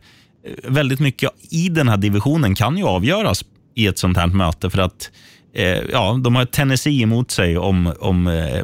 väldigt 0.63 0.99
mycket 0.99 1.29
i 1.49 1.69
den 1.69 1.87
här 1.89 1.97
divisionen 1.97 2.55
kan 2.55 2.77
ju 2.77 2.83
avgöras 2.83 3.45
i 3.75 3.87
ett 3.87 3.99
sånt 3.99 4.17
här 4.17 4.27
möte. 4.27 4.69
För 4.69 4.79
att 4.79 5.11
eh, 5.55 5.65
ja, 5.91 6.19
de 6.23 6.35
har 6.35 6.45
Tennessee 6.45 7.01
emot 7.01 7.31
sig 7.31 7.57
om, 7.57 7.93
om 7.99 8.27
eh, 8.27 8.63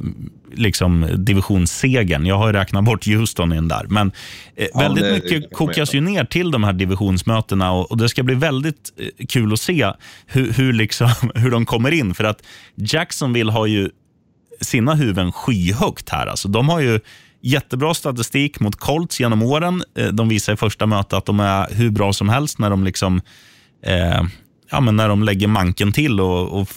liksom 0.53 1.07
divisionssegern. 1.17 2.25
Jag 2.25 2.37
har 2.37 2.53
räknat 2.53 2.83
bort 2.83 3.05
Houston 3.07 3.53
in 3.53 3.67
där. 3.67 3.85
Men 3.89 4.11
eh, 4.55 4.67
Ja, 4.73 4.79
väldigt 4.79 5.03
det- 5.03 5.11
mycket 5.13 5.53
kokas 5.53 5.93
ju 5.95 6.01
ner 6.01 6.25
till 6.25 6.51
de 6.51 6.63
här 6.63 6.73
divisionsmötena 6.73 7.71
och, 7.71 7.91
och 7.91 7.97
det 7.97 8.09
ska 8.09 8.23
bli 8.23 8.35
väldigt 8.35 8.93
eh, 8.99 9.25
kul 9.27 9.53
att 9.53 9.59
se 9.59 9.91
hur, 10.25 10.51
hur, 10.53 10.73
liksom, 10.73 11.09
hur 11.35 11.51
de 11.51 11.65
kommer 11.65 11.91
in. 11.91 12.13
För 12.13 12.23
att 12.23 12.41
Jacksonville 12.75 13.51
har 13.51 13.65
ju 13.65 13.89
sina 14.61 14.95
huvuden 14.95 15.31
skyhögt 15.31 16.09
här. 16.09 16.27
Alltså, 16.27 16.47
de 16.47 16.69
har 16.69 16.79
ju 16.79 16.99
jättebra 17.45 17.93
statistik 17.93 18.59
mot 18.59 18.75
Colts 18.75 19.19
genom 19.19 19.43
åren. 19.43 19.83
Eh, 19.97 20.07
de 20.07 20.29
visar 20.29 20.53
i 20.53 20.55
första 20.55 20.85
mötet 20.85 21.13
att 21.13 21.25
de 21.25 21.39
är 21.39 21.73
hur 21.73 21.89
bra 21.89 22.13
som 22.13 22.29
helst 22.29 22.59
när 22.59 22.69
de 22.69 22.83
liksom 22.83 23.21
eh, 23.85 24.23
ja, 24.71 24.81
men 24.81 24.95
när 24.95 25.09
de 25.09 25.23
lägger 25.23 25.47
manken 25.47 25.91
till 25.91 26.19
och, 26.19 26.61
och, 26.61 26.69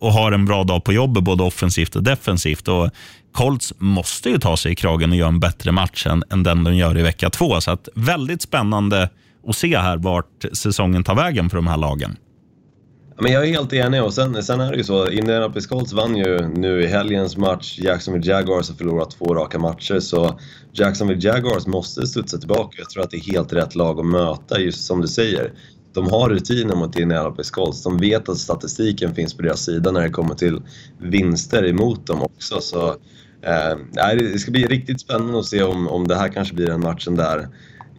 och 0.00 0.12
har 0.12 0.32
en 0.32 0.44
bra 0.44 0.64
dag 0.64 0.84
på 0.84 0.92
jobbet, 0.92 1.24
både 1.24 1.42
offensivt 1.42 1.96
och 1.96 2.02
defensivt. 2.02 2.68
Och 2.68 2.90
Colts 3.32 3.74
måste 3.78 4.30
ju 4.30 4.38
ta 4.38 4.56
sig 4.56 4.72
i 4.72 4.74
kragen 4.74 5.10
och 5.10 5.16
göra 5.16 5.28
en 5.28 5.40
bättre 5.40 5.72
match 5.72 6.06
än, 6.06 6.24
än 6.30 6.42
den 6.42 6.64
de 6.64 6.74
gör 6.74 6.98
i 6.98 7.02
vecka 7.02 7.30
två. 7.30 7.60
Så 7.60 7.70
att 7.70 7.88
väldigt 7.94 8.42
spännande 8.42 9.10
att 9.46 9.56
se 9.56 9.78
här 9.78 9.96
vart 9.96 10.44
säsongen 10.52 11.04
tar 11.04 11.14
vägen 11.14 11.50
för 11.50 11.56
de 11.56 11.66
här 11.66 11.76
lagen. 11.76 12.16
Men 13.20 13.32
jag 13.32 13.48
är 13.48 13.52
helt 13.52 13.72
enig 13.72 14.02
och 14.02 14.14
sen, 14.14 14.42
sen 14.42 14.60
är 14.60 14.70
det 14.70 14.76
ju 14.76 14.84
så, 14.84 15.10
Indianapolis 15.10 15.66
Colts 15.66 15.92
vann 15.92 16.16
ju 16.16 16.48
nu 16.48 16.82
i 16.82 16.86
helgens 16.86 17.36
match. 17.36 17.78
Jacksonville 17.78 18.26
Jaguars 18.26 18.68
har 18.68 18.76
förlorat 18.76 19.10
två 19.10 19.34
raka 19.34 19.58
matcher 19.58 20.00
så 20.00 20.40
Jacksonville 20.72 21.20
Jaguars 21.20 21.66
måste 21.66 22.06
studsa 22.06 22.38
tillbaka. 22.38 22.76
Jag 22.78 22.90
tror 22.90 23.02
att 23.02 23.10
det 23.10 23.16
är 23.16 23.32
helt 23.32 23.52
rätt 23.52 23.74
lag 23.74 24.00
att 24.00 24.06
möta 24.06 24.60
just 24.60 24.84
som 24.84 25.00
du 25.00 25.08
säger. 25.08 25.52
De 25.94 26.10
har 26.10 26.28
rutiner 26.28 26.74
mot 26.74 26.98
Indianapolis 26.98 27.50
Colts. 27.50 27.82
De 27.82 27.98
vet 27.98 28.28
att 28.28 28.38
statistiken 28.38 29.14
finns 29.14 29.34
på 29.34 29.42
deras 29.42 29.64
sida 29.64 29.90
när 29.90 30.00
det 30.00 30.10
kommer 30.10 30.34
till 30.34 30.62
vinster 30.98 31.64
emot 31.66 32.06
dem 32.06 32.22
också. 32.22 32.60
Så, 32.60 32.88
eh, 33.42 34.14
det 34.18 34.38
ska 34.38 34.50
bli 34.50 34.66
riktigt 34.66 35.00
spännande 35.00 35.38
att 35.38 35.46
se 35.46 35.62
om, 35.62 35.88
om 35.88 36.08
det 36.08 36.14
här 36.14 36.28
kanske 36.28 36.54
blir 36.54 36.66
den 36.66 36.80
matchen 36.80 37.16
där 37.16 37.48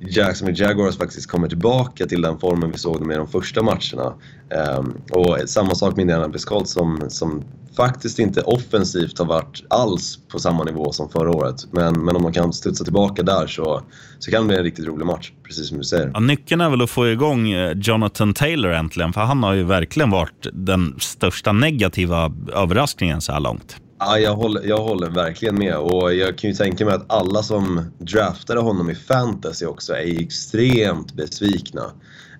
Jacksonville 0.07 0.65
Jaguars 0.65 0.97
faktiskt 0.97 1.27
kommer 1.27 1.47
tillbaka 1.47 2.05
till 2.05 2.21
den 2.21 2.39
formen 2.39 2.71
vi 2.71 2.77
såg 2.77 2.99
dem 2.99 3.11
i 3.11 3.15
de 3.15 3.27
första 3.27 3.63
matcherna. 3.63 4.13
Ehm, 4.49 4.93
och 5.11 5.37
samma 5.45 5.75
sak 5.75 5.95
med 5.95 6.01
Indianapolis 6.01 6.45
Colts 6.45 6.71
som, 6.71 7.01
som 7.07 7.43
faktiskt 7.77 8.19
inte 8.19 8.41
offensivt 8.41 9.19
har 9.19 9.25
varit 9.25 9.63
alls 9.69 10.19
på 10.31 10.39
samma 10.39 10.63
nivå 10.63 10.91
som 10.91 11.09
förra 11.09 11.31
året. 11.31 11.55
Men, 11.71 12.05
men 12.05 12.15
om 12.15 12.23
de 12.23 12.33
kan 12.33 12.53
studsa 12.53 12.83
tillbaka 12.83 13.23
där 13.23 13.47
så, 13.47 13.81
så 14.19 14.31
kan 14.31 14.41
det 14.41 14.47
bli 14.47 14.57
en 14.57 14.63
riktigt 14.63 14.85
rolig 14.85 15.05
match, 15.05 15.31
precis 15.43 15.67
som 15.67 15.77
du 15.77 15.83
säger. 15.83 16.11
Ja, 16.13 16.19
nyckeln 16.19 16.61
är 16.61 16.69
väl 16.69 16.81
att 16.81 16.89
få 16.89 17.07
igång 17.09 17.51
eh, 17.51 17.71
Jonathan 17.75 18.33
Taylor 18.33 18.71
äntligen, 18.71 19.13
för 19.13 19.21
han 19.21 19.43
har 19.43 19.53
ju 19.53 19.63
verkligen 19.63 20.09
varit 20.09 20.47
den 20.53 20.95
största 20.99 21.51
negativa 21.51 22.31
överraskningen 22.53 23.21
så 23.21 23.31
här 23.31 23.39
långt. 23.39 23.77
Ja, 24.05 24.19
jag 24.19 24.35
håller, 24.35 24.63
jag 24.63 24.77
håller 24.77 25.09
verkligen 25.09 25.55
med 25.55 25.77
och 25.77 26.13
jag 26.13 26.37
kan 26.37 26.49
ju 26.49 26.55
tänka 26.55 26.85
mig 26.85 26.93
att 26.93 27.11
alla 27.11 27.43
som 27.43 27.81
draftade 27.97 28.59
honom 28.59 28.89
i 28.89 28.95
fantasy 28.95 29.65
också 29.65 29.93
är 29.93 30.21
extremt 30.21 31.13
besvikna. 31.13 31.81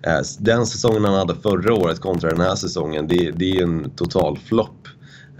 Eh, 0.06 0.20
den 0.38 0.66
säsongen 0.66 1.04
han 1.04 1.14
hade 1.14 1.34
förra 1.34 1.74
året 1.74 2.00
kontra 2.00 2.30
den 2.30 2.40
här 2.40 2.54
säsongen, 2.54 3.08
det, 3.08 3.30
det 3.30 3.50
är 3.50 3.54
ju 3.54 3.62
en 3.62 3.90
total 3.90 4.38
flopp. 4.38 4.88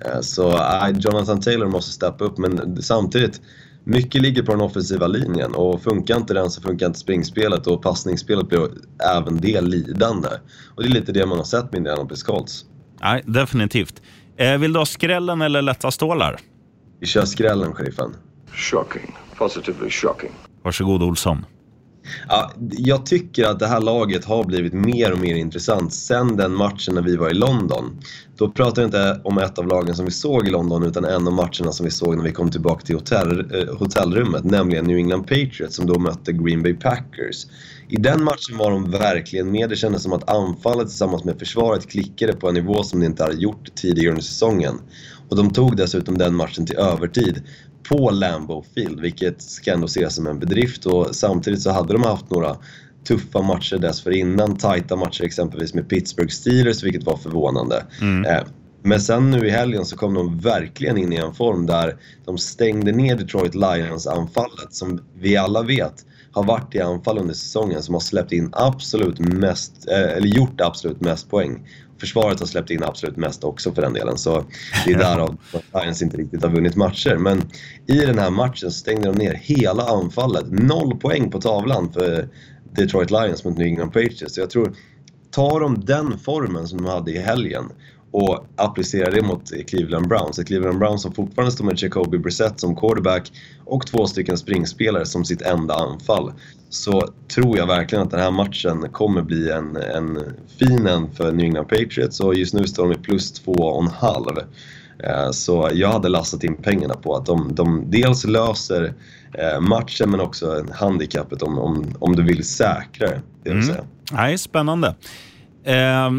Eh, 0.04 0.20
så 0.20 0.50
eh, 0.52 0.88
Jonathan 0.98 1.40
Taylor 1.40 1.66
måste 1.66 1.92
steppa 1.92 2.24
upp 2.24 2.38
men 2.38 2.82
samtidigt, 2.82 3.40
mycket 3.84 4.22
ligger 4.22 4.42
på 4.42 4.52
den 4.52 4.60
offensiva 4.60 5.06
linjen 5.06 5.54
och 5.54 5.82
funkar 5.82 6.16
inte 6.16 6.34
den 6.34 6.50
så 6.50 6.62
funkar 6.62 6.86
inte 6.86 6.98
springspelet 6.98 7.66
och 7.66 7.82
passningsspelet 7.82 8.48
blir 8.48 8.68
även 9.16 9.40
det 9.40 9.60
lidande. 9.60 10.28
Och 10.74 10.82
det 10.82 10.88
är 10.88 10.92
lite 10.92 11.12
det 11.12 11.26
man 11.26 11.38
har 11.38 11.44
sett 11.44 11.72
med 11.72 11.78
Indianapolis 11.78 12.22
Colts. 12.22 12.64
Nej, 13.00 13.22
definitivt. 13.26 14.02
Eh, 14.36 14.58
vill 14.58 14.72
du 14.72 14.78
ha 14.78 14.86
skrällen 14.86 15.42
eller 15.42 15.62
lätta 15.62 15.90
stålar? 15.90 16.36
Vi 17.00 17.06
kör 17.06 17.24
skrällen, 17.24 17.72
sheriffen. 17.74 18.16
Shocking. 18.52 19.16
Positively 19.38 19.90
shocking. 19.90 20.30
Varsågod 20.62 21.02
Olsson. 21.02 21.46
Ja, 22.28 22.52
jag 22.70 23.06
tycker 23.06 23.44
att 23.44 23.58
det 23.58 23.66
här 23.66 23.80
laget 23.80 24.24
har 24.24 24.44
blivit 24.44 24.72
mer 24.72 25.12
och 25.12 25.18
mer 25.18 25.34
intressant 25.34 25.94
sen 25.94 26.36
den 26.36 26.54
matchen 26.54 26.94
när 26.94 27.02
vi 27.02 27.16
var 27.16 27.30
i 27.30 27.34
London. 27.34 28.00
Då 28.36 28.50
pratar 28.50 28.82
jag 28.82 28.88
inte 28.88 29.20
om 29.24 29.38
ett 29.38 29.58
av 29.58 29.66
lagen 29.66 29.94
som 29.94 30.04
vi 30.04 30.10
såg 30.10 30.48
i 30.48 30.50
London 30.50 30.82
utan 30.82 31.04
en 31.04 31.26
av 31.26 31.32
matcherna 31.32 31.72
som 31.72 31.84
vi 31.84 31.90
såg 31.90 32.16
när 32.16 32.24
vi 32.24 32.32
kom 32.32 32.50
tillbaka 32.50 32.86
till 32.86 32.94
hotell, 32.94 33.40
eh, 33.40 33.76
hotellrummet, 33.76 34.44
nämligen 34.44 34.84
New 34.84 34.96
England 34.96 35.22
Patriots 35.22 35.76
som 35.76 35.86
då 35.86 35.98
mötte 35.98 36.32
Green 36.32 36.62
Bay 36.62 36.74
Packers. 36.74 37.46
I 37.88 37.96
den 37.96 38.24
matchen 38.24 38.58
var 38.58 38.70
de 38.70 38.90
verkligen 38.90 39.50
med. 39.50 39.68
Det 39.68 39.76
kändes 39.76 40.02
som 40.02 40.12
att 40.12 40.30
anfallet 40.30 40.88
tillsammans 40.88 41.24
med 41.24 41.38
försvaret 41.38 41.90
klickade 41.90 42.32
på 42.32 42.48
en 42.48 42.54
nivå 42.54 42.82
som 42.82 43.00
det 43.00 43.06
inte 43.06 43.22
hade 43.22 43.36
gjort 43.36 43.74
tidigare 43.74 44.10
under 44.10 44.22
säsongen. 44.22 44.74
Och 45.28 45.36
de 45.36 45.50
tog 45.50 45.76
dessutom 45.76 46.18
den 46.18 46.34
matchen 46.34 46.66
till 46.66 46.76
övertid 46.76 47.42
på 47.88 48.10
Lambeau 48.10 48.64
Field, 48.74 49.00
vilket 49.00 49.42
ska 49.42 49.72
ändå 49.72 49.86
ses 49.86 50.14
som 50.14 50.26
en 50.26 50.38
bedrift. 50.38 50.86
Och 50.86 51.16
samtidigt 51.16 51.62
så 51.62 51.70
hade 51.70 51.92
de 51.92 52.02
haft 52.02 52.30
några 52.30 52.56
tuffa 53.08 53.42
matcher 53.42 53.76
dessförinnan, 53.78 54.56
tajta 54.56 54.96
matcher 54.96 55.24
exempelvis 55.24 55.74
med 55.74 55.88
Pittsburgh 55.88 56.30
Steelers, 56.32 56.82
vilket 56.82 57.04
var 57.04 57.16
förvånande. 57.16 57.86
Eh, 58.24 58.42
Men 58.82 59.00
sen 59.00 59.30
nu 59.30 59.46
i 59.46 59.50
helgen 59.50 59.84
så 59.84 59.96
kom 59.96 60.14
de 60.14 60.38
verkligen 60.38 60.98
in 60.98 61.12
i 61.12 61.16
en 61.16 61.34
form 61.34 61.66
där 61.66 61.96
de 62.24 62.38
stängde 62.38 62.92
ner 62.92 63.16
Detroit 63.16 63.54
Lions-anfallet 63.54 64.74
som 64.74 65.00
vi 65.18 65.36
alla 65.36 65.62
vet 65.62 66.06
har 66.34 66.44
varit 66.44 66.74
i 66.74 66.80
anfall 66.80 67.18
under 67.18 67.34
säsongen 67.34 67.82
som 67.82 67.94
har 67.94 68.00
släppt 68.00 68.32
in 68.32 68.48
absolut 68.52 69.18
mest, 69.18 69.88
eh, 69.88 70.16
eller 70.16 70.28
gjort 70.28 70.60
absolut 70.60 71.00
mest 71.00 71.30
poäng. 71.30 71.68
Försvaret 71.98 72.40
har 72.40 72.46
släppt 72.46 72.70
in 72.70 72.84
absolut 72.84 73.16
mest 73.16 73.44
också 73.44 73.72
för 73.72 73.82
den 73.82 73.92
delen 73.92 74.18
så 74.18 74.44
det 74.86 74.92
är 74.92 74.98
därav 74.98 75.36
Lions 75.82 76.02
inte 76.02 76.16
riktigt 76.16 76.42
har 76.42 76.50
vunnit 76.50 76.76
matcher. 76.76 77.16
Men 77.16 77.42
i 77.86 77.98
den 77.98 78.18
här 78.18 78.30
matchen 78.30 78.70
stängde 78.70 79.08
de 79.12 79.18
ner 79.18 79.34
hela 79.34 79.82
anfallet. 79.82 80.44
Noll 80.50 80.96
poäng 80.96 81.30
på 81.30 81.40
tavlan 81.40 81.92
för 81.92 82.28
Detroit 82.76 83.10
Lions 83.10 83.44
mot 83.44 83.58
New 83.58 83.66
England 83.66 83.90
Patriots. 83.90 84.34
Så 84.34 84.40
jag 84.40 84.50
tror, 84.50 84.72
tar 85.30 85.60
de 85.60 85.84
den 85.84 86.18
formen 86.18 86.68
som 86.68 86.82
de 86.82 86.90
hade 86.90 87.10
i 87.10 87.18
helgen 87.18 87.64
och 88.14 88.46
applicerar 88.56 89.10
det 89.10 89.22
mot 89.22 89.50
Cleveland 89.68 90.08
Browns. 90.08 90.40
Cleveland 90.46 90.78
Browns 90.78 91.02
som 91.02 91.12
fortfarande 91.12 91.52
står 91.52 91.64
med 91.64 91.82
Jacoby 91.82 92.18
Brissett 92.18 92.60
som 92.60 92.76
quarterback 92.76 93.32
och 93.64 93.86
två 93.86 94.06
stycken 94.06 94.38
springspelare 94.38 95.06
som 95.06 95.24
sitt 95.24 95.42
enda 95.42 95.74
anfall. 95.74 96.32
Så 96.68 97.08
tror 97.34 97.58
jag 97.58 97.66
verkligen 97.66 98.04
att 98.04 98.10
den 98.10 98.20
här 98.20 98.30
matchen 98.30 98.88
kommer 98.92 99.22
bli 99.22 99.50
en, 99.50 99.76
en 99.76 100.18
fin 100.58 100.86
en 100.86 101.12
för 101.12 101.32
New 101.32 101.46
England 101.46 101.64
Patriots 101.68 102.20
och 102.20 102.34
just 102.34 102.54
nu 102.54 102.66
står 102.66 102.88
de 102.88 102.92
i 102.92 103.02
plus 103.02 103.32
två 103.32 103.52
och 103.52 103.82
en 103.82 103.90
halv. 103.90 104.38
Eh, 104.98 105.30
Så 105.30 105.70
jag 105.72 105.88
hade 105.88 106.08
lastat 106.08 106.44
in 106.44 106.56
pengarna 106.56 106.94
på 106.94 107.16
att 107.16 107.26
de, 107.26 107.54
de 107.54 107.90
dels 107.90 108.24
löser 108.24 108.94
eh, 109.38 109.60
matchen 109.60 110.10
men 110.10 110.20
också 110.20 110.66
handikappet 110.72 111.42
om, 111.42 111.58
om, 111.58 111.94
om 111.98 112.16
du 112.16 112.22
vill 112.22 112.44
säkra 112.44 113.08
det. 113.08 113.20
det 113.42 113.54
vill 113.54 113.66
säga. 113.66 113.84
Nej, 114.12 114.38
spännande. 114.38 114.94
Ja, 115.64 116.12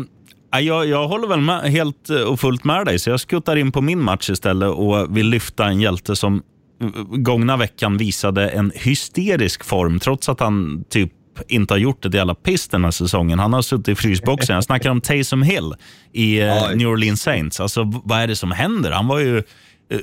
jag, 0.59 0.87
jag 0.87 1.07
håller 1.07 1.27
väl 1.27 1.41
med, 1.41 1.61
helt 1.61 2.09
eh, 2.09 2.21
och 2.21 2.39
fullt 2.39 2.63
med 2.63 2.85
dig, 2.85 2.99
så 2.99 3.09
jag 3.09 3.19
skuttar 3.19 3.55
in 3.55 3.71
på 3.71 3.81
min 3.81 4.01
match 4.01 4.29
istället 4.29 4.69
och 4.69 5.17
vill 5.17 5.29
lyfta 5.29 5.65
en 5.65 5.81
hjälte 5.81 6.15
som 6.15 6.41
eh, 6.81 6.89
gångna 7.03 7.57
veckan 7.57 7.97
visade 7.97 8.49
en 8.49 8.71
hysterisk 8.75 9.63
form, 9.63 9.99
trots 9.99 10.29
att 10.29 10.39
han 10.39 10.83
typ 10.89 11.11
inte 11.47 11.73
har 11.73 11.79
gjort 11.79 12.05
ett 12.05 12.13
jävla 12.13 12.35
piss 12.35 12.67
den 12.67 12.83
här 12.83 12.91
säsongen. 12.91 13.39
Han 13.39 13.53
har 13.53 13.61
suttit 13.61 13.87
i 13.87 13.95
frysboxen. 13.95 14.55
Jag 14.55 14.63
snackar 14.63 14.89
om 14.89 15.01
Taysom 15.01 15.43
Hill 15.43 15.73
i 16.13 16.39
eh, 16.39 16.45
Ja. 16.45 16.69
New 16.75 16.87
Orleans 16.87 17.21
Saints. 17.21 17.59
Alltså, 17.59 18.01
vad 18.03 18.19
är 18.19 18.27
det 18.27 18.35
som 18.35 18.51
händer? 18.51 18.91
Han 18.91 19.07
var 19.07 19.19
ju 19.19 19.43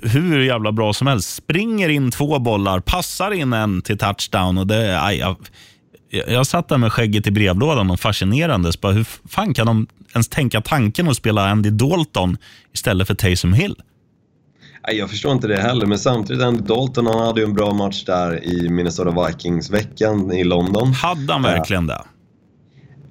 hur 0.03 0.41
jävla 0.41 0.73
bra 0.73 0.93
som 0.93 1.07
helst. 1.07 1.35
Springer 1.35 1.89
in 1.89 2.11
två 2.11 2.39
bollar, 2.39 2.81
passar 2.81 3.31
in 3.31 3.53
en 3.53 3.83
till 3.83 3.99
touchdown. 3.99 4.59
Och 4.59 4.67
det, 4.67 5.03
aj, 5.03 5.19
jag, 5.19 5.37
jag, 6.11 6.47
satt 6.47 6.69
där 6.69 6.79
med 6.79 6.93
skägget 6.93 7.27
i 7.27 7.31
brevlådan 7.31 7.91
och 7.91 8.01
fascinerandes. 8.01 8.81
Bara, 8.81 8.93
hur 8.93 9.07
fan 9.29 9.55
kan 9.55 9.67
de 9.67 9.87
ens 10.15 10.29
tänka 10.29 10.61
tanken 10.61 11.09
att 11.09 11.17
spela 11.17 11.49
Andy 11.51 11.71
Dalton 11.71 12.37
istället 12.73 13.07
för 13.07 13.15
Taysom 13.15 13.53
Hill? 13.53 13.77
Jag 14.93 15.11
förstår 15.11 15.33
inte 15.33 15.47
det 15.47 15.57
heller, 15.61 15.87
men 15.87 15.99
samtidigt 15.99 16.43
Andy 16.43 16.63
Dalton 16.63 17.07
han 17.07 17.19
hade 17.27 17.41
ju 17.41 17.47
en 17.47 17.55
bra 17.55 17.75
match 17.75 18.05
där 18.05 18.45
i 18.45 18.69
Minnesota 18.69 19.27
Vikings-veckan 19.27 20.33
i 20.33 20.45
London. 20.45 20.93
Hade 20.93 21.33
han 21.33 21.43
verkligen 21.43 21.87
det? 21.87 22.03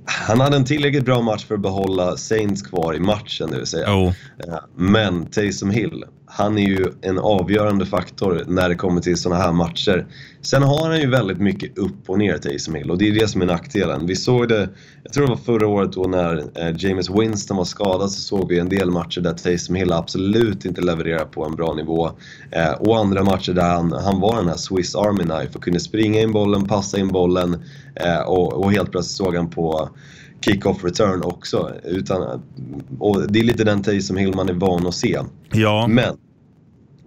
han 0.06 0.40
hade 0.40 0.56
en 0.56 0.66
tillräckligt 0.66 1.06
bra 1.06 1.22
match 1.22 1.46
för 1.46 1.56
att 1.56 1.62
behålla 1.62 2.18
Saints 2.18 2.62
kvar 2.62 2.96
i 2.96 3.00
matchen, 3.00 3.52
det 3.52 3.58
vill 3.58 3.66
säga. 3.68 3.86
Jo. 3.90 4.08
Eh, 4.08 4.60
Men 4.76 5.26
Taysom 5.26 5.72
Hill, 5.72 6.04
han 6.34 6.58
är 6.58 6.62
ju 6.62 6.92
en 7.02 7.20
avgörande 7.20 7.86
faktor 7.86 8.44
när 8.48 8.70
det 8.70 8.76
kommer 8.76 9.02
till 9.02 9.18
sådana 9.18 9.42
här 9.42 9.52
matcher. 9.52 10.08
Sen 10.42 10.64
har 10.64 10.90
han 10.90 11.00
ju 11.00 11.10
väldigt 11.10 11.40
mycket 11.40 11.78
upp 11.78 12.10
och 12.10 12.18
ner, 12.18 12.38
Taysom 12.38 12.76
Hill, 12.76 12.92
och 12.92 12.98
det 12.98 13.08
är 13.08 13.14
det 13.14 13.28
som 13.28 13.42
är 13.42 13.46
nackdelen. 13.46 14.06
Vi 14.06 14.16
såg 14.16 14.48
det, 14.48 14.70
jag 15.04 15.14
tror 15.14 15.24
det 15.24 15.30
var 15.30 15.38
förra 15.38 15.68
året 15.68 15.92
då 15.92 16.04
när 16.04 16.38
eh, 16.38 16.76
James 16.78 17.10
Winston 17.10 17.58
var 17.58 17.64
skadad 17.64 18.12
så 18.12 18.22
såg 18.22 18.50
vi 18.50 18.60
en 18.60 18.70
del 18.70 18.92
matcher 18.92 19.22
där 19.22 19.34
Taysom 19.34 19.76
Hill 19.76 19.92
absolut 19.92 20.66
inte 20.66 20.82
levererar 20.82 21.26
på 21.26 21.46
en 21.46 21.56
bra 21.56 21.74
nivå. 21.74 22.12
Eh, 22.52 22.72
och 22.72 22.98
andra 22.98 23.24
matcher 23.24 23.54
där 23.54 23.70
han, 23.70 23.92
han 23.92 24.20
var 24.20 24.36
den 24.36 24.48
här 24.48 24.58
Swiss 24.58 24.96
Army 24.96 25.24
Knife 25.24 25.52
och 25.56 25.64
kunde 25.64 25.80
springa 25.80 26.20
in 26.20 26.32
bollen, 26.32 26.68
passa 26.68 27.00
in 27.00 27.08
bollen 27.08 27.64
eh, 27.96 28.22
och, 28.22 28.54
och 28.54 28.72
helt 28.72 28.92
plötsligt 28.92 29.18
såg 29.18 29.36
han 29.36 29.50
på 29.50 29.90
kick-off 30.46 30.84
return 30.84 31.24
också. 31.24 31.72
Utan, 31.84 32.42
och 33.00 33.32
det 33.32 33.40
är 33.40 33.44
lite 33.44 33.64
den 33.64 33.84
Taysom 33.84 34.18
Hill 34.18 34.36
man 34.36 34.50
är 34.50 34.54
van 34.54 34.88
att 34.88 34.96
se. 34.96 35.20
Ja. 35.52 35.88
Men 35.88 36.18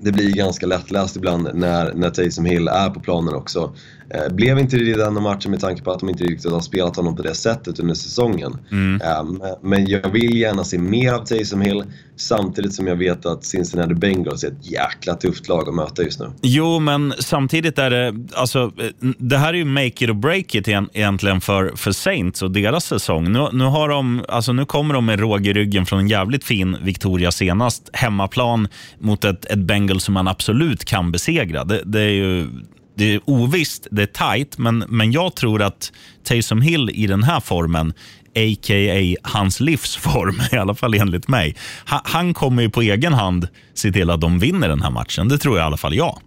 det 0.00 0.12
blir 0.12 0.34
ganska 0.34 0.66
lättläst 0.66 1.16
ibland 1.16 1.48
när, 1.54 1.94
när 1.94 2.10
Taysom 2.10 2.44
Hill 2.44 2.68
är 2.68 2.90
på 2.90 3.00
planen 3.00 3.34
också. 3.34 3.74
Eh, 4.10 4.34
blev 4.34 4.58
inte 4.58 4.76
det 4.76 4.90
i 4.90 4.92
denna 4.92 5.20
matchen 5.20 5.50
med 5.50 5.60
tanke 5.60 5.82
på 5.82 5.92
att 5.92 6.00
de 6.00 6.08
inte 6.08 6.24
riktigt 6.24 6.52
har 6.52 6.60
spelat 6.60 6.96
honom 6.96 7.16
på 7.16 7.22
det 7.22 7.34
sättet 7.34 7.78
under 7.78 7.94
säsongen. 7.94 8.58
Eh, 9.02 9.24
men 9.62 9.86
jag 9.86 10.10
vill 10.10 10.36
gärna 10.36 10.64
se 10.64 10.78
mer 10.78 11.12
av 11.12 11.24
Taysom 11.24 11.60
Hill 11.60 11.84
samtidigt 12.16 12.74
som 12.74 12.86
jag 12.86 12.96
vet 12.96 13.26
att 13.26 13.44
Cincinnati 13.44 13.94
Bengals 13.94 14.44
är 14.44 14.48
ett 14.48 14.70
jäkla 14.70 15.14
tufft 15.14 15.48
lag 15.48 15.68
att 15.68 15.74
möta 15.74 16.02
just 16.02 16.20
nu. 16.20 16.30
Jo, 16.42 16.78
men 16.78 17.14
samtidigt 17.18 17.78
är 17.78 17.90
det... 17.90 18.14
Alltså, 18.34 18.72
eh, 18.78 19.08
det 19.18 19.38
här 19.38 19.48
är 19.48 19.58
ju 19.58 19.64
make 19.64 19.86
it 19.86 20.10
or 20.10 20.14
break 20.14 20.54
it 20.54 20.68
egent- 20.68 20.90
egentligen 20.92 21.40
för, 21.40 21.72
för 21.76 21.92
Saints 21.92 22.42
och 22.42 22.50
deras 22.50 22.84
säsong. 22.84 23.32
Nu, 23.32 23.48
nu, 23.52 23.64
har 23.64 23.88
de, 23.88 24.24
alltså, 24.28 24.52
nu 24.52 24.64
kommer 24.64 24.94
de 24.94 25.06
med 25.06 25.20
råg 25.20 25.46
i 25.46 25.52
ryggen 25.52 25.86
från 25.86 25.98
en 25.98 26.08
jävligt 26.08 26.44
fin 26.44 26.76
Victoria 26.82 27.30
senast. 27.30 27.90
Hemmaplan 27.92 28.68
mot 28.98 29.24
ett, 29.24 29.44
ett 29.44 29.58
Bengals 29.58 30.04
som 30.04 30.14
man 30.14 30.28
absolut 30.28 30.84
kan 30.84 31.12
besegra. 31.12 31.64
Det, 31.64 31.82
det 31.84 32.00
är 32.00 32.10
ju 32.10 32.46
det 32.94 33.14
är 33.14 33.20
ovisst, 33.24 33.86
det 33.90 34.02
är 34.02 34.36
tight, 34.36 34.58
men, 34.58 34.78
men 34.88 35.12
jag 35.12 35.34
tror 35.34 35.62
att 35.62 35.92
Taysom 36.24 36.62
Hill 36.62 36.90
i 36.90 37.06
den 37.06 37.22
här 37.22 37.40
formen 37.40 37.92
a.k.a. 38.36 39.16
hans 39.22 39.60
livsform, 39.60 40.40
i 40.52 40.56
alla 40.56 40.74
fall 40.74 40.94
enligt 40.94 41.28
mig. 41.28 41.56
Han 41.84 42.34
kommer 42.34 42.62
ju 42.62 42.70
på 42.70 42.82
egen 42.82 43.12
hand 43.12 43.48
se 43.74 43.92
till 43.92 44.10
att 44.10 44.20
de 44.20 44.38
vinner 44.38 44.68
den 44.68 44.82
här 44.82 44.90
matchen. 44.90 45.28
Det 45.28 45.38
tror 45.38 45.56
jag 45.58 45.64
i 45.64 45.66
alla 45.66 45.76
fall 45.76 45.94
jag. 45.94 46.18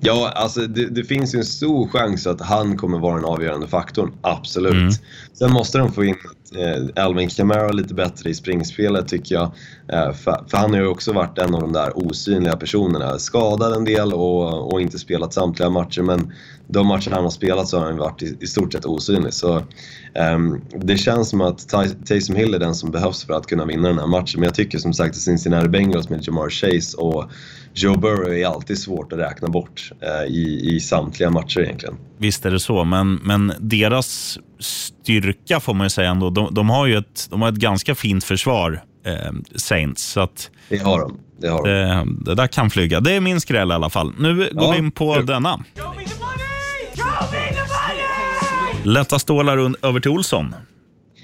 Ja, 0.00 0.32
alltså 0.34 0.60
det, 0.60 0.86
det 0.86 1.04
finns 1.04 1.34
ju 1.34 1.38
en 1.38 1.44
stor 1.44 1.88
chans 1.88 2.26
att 2.26 2.40
han 2.40 2.76
kommer 2.76 2.98
vara 2.98 3.16
den 3.16 3.24
avgörande 3.24 3.66
faktorn. 3.66 4.12
Absolut. 4.20 4.72
Mm. 4.72 4.92
Sen 5.32 5.52
måste 5.52 5.78
de 5.78 5.92
få 5.92 6.04
in 6.04 6.16
eh, 6.54 7.04
Alvin 7.04 7.28
Kamara 7.28 7.72
lite 7.72 7.94
bättre 7.94 8.30
i 8.30 8.34
springspelet 8.34 9.08
tycker 9.08 9.34
jag. 9.34 9.50
Eh, 9.92 10.12
för, 10.12 10.44
för 10.48 10.58
han 10.58 10.74
har 10.74 10.80
ju 10.80 10.86
också 10.86 11.12
varit 11.12 11.38
en 11.38 11.54
av 11.54 11.60
de 11.60 11.72
där 11.72 11.98
osynliga 11.98 12.56
personerna. 12.56 13.18
Skadad 13.18 13.72
en 13.72 13.84
del 13.84 14.12
och, 14.12 14.72
och 14.72 14.80
inte 14.80 14.98
spelat 14.98 15.32
samtliga 15.32 15.70
matcher 15.70 16.02
men 16.02 16.32
de 16.68 16.86
matcher 16.86 17.10
han 17.10 17.22
har 17.22 17.30
spelat 17.30 17.68
så 17.68 17.78
har 17.78 17.86
han 17.86 17.96
varit 17.96 18.22
i, 18.22 18.36
i 18.40 18.46
stort 18.46 18.72
sett 18.72 18.84
osynlig. 18.84 19.34
Så 19.34 19.62
ehm, 20.14 20.60
det 20.78 20.96
känns 20.96 21.28
som 21.28 21.40
att 21.40 21.68
Taysom 22.06 22.36
Hill 22.36 22.54
är 22.54 22.58
den 22.58 22.74
som 22.74 22.90
behövs 22.90 23.24
för 23.24 23.34
att 23.34 23.46
kunna 23.46 23.64
vinna 23.64 23.88
den 23.88 23.98
här 23.98 24.06
matchen. 24.06 24.40
Men 24.40 24.44
jag 24.44 24.54
tycker 24.54 24.78
som 24.78 24.92
sagt 24.92 25.10
att 25.10 25.20
Cincinnati 25.20 25.68
Bengals 25.68 26.08
med 26.08 26.26
Jamar 26.26 26.50
Chase 26.50 26.96
och 26.96 27.30
Joe 27.78 27.96
Burrow 27.98 28.32
är 28.34 28.46
alltid 28.46 28.78
svårt 28.78 29.12
att 29.12 29.18
räkna 29.18 29.48
bort 29.48 29.90
eh, 30.00 30.32
i, 30.34 30.74
i 30.74 30.80
samtliga 30.80 31.30
matcher 31.30 31.60
egentligen. 31.60 31.94
Visst 32.18 32.46
är 32.46 32.50
det 32.50 32.60
så, 32.60 32.84
men, 32.84 33.14
men 33.14 33.52
deras 33.58 34.38
styrka 34.60 35.60
får 35.60 35.74
man 35.74 35.84
ju 35.86 35.90
säga 35.90 36.10
ändå. 36.10 36.30
De, 36.30 36.54
de 36.54 36.70
har 36.70 36.86
ju 36.86 36.96
ett, 36.98 37.26
de 37.30 37.42
har 37.42 37.48
ett 37.48 37.54
ganska 37.54 37.94
fint 37.94 38.24
försvar, 38.24 38.82
eh, 39.06 39.32
Saints. 39.56 40.02
Så 40.02 40.20
att 40.20 40.50
Det 40.68 40.76
har 40.78 41.00
de. 41.00 41.18
Det 41.40 41.48
har 41.48 41.64
de. 41.66 41.70
det, 41.70 42.06
det 42.30 42.34
där 42.34 42.46
kan 42.46 42.70
flyga. 42.70 43.00
Det 43.00 43.12
är 43.12 43.20
min 43.20 43.40
skräll 43.40 43.70
i 43.70 43.74
alla 43.74 43.90
fall. 43.90 44.12
Nu 44.18 44.36
går 44.36 44.48
Ja, 44.52 44.70
vi 44.72 44.78
in 44.78 44.90
på 44.90 45.14
kul. 45.14 45.26
denna. 45.26 45.64
Lätta 48.84 49.18
stålar 49.18 49.86
över 49.86 50.00
till 50.00 50.10
Olsson. 50.10 50.54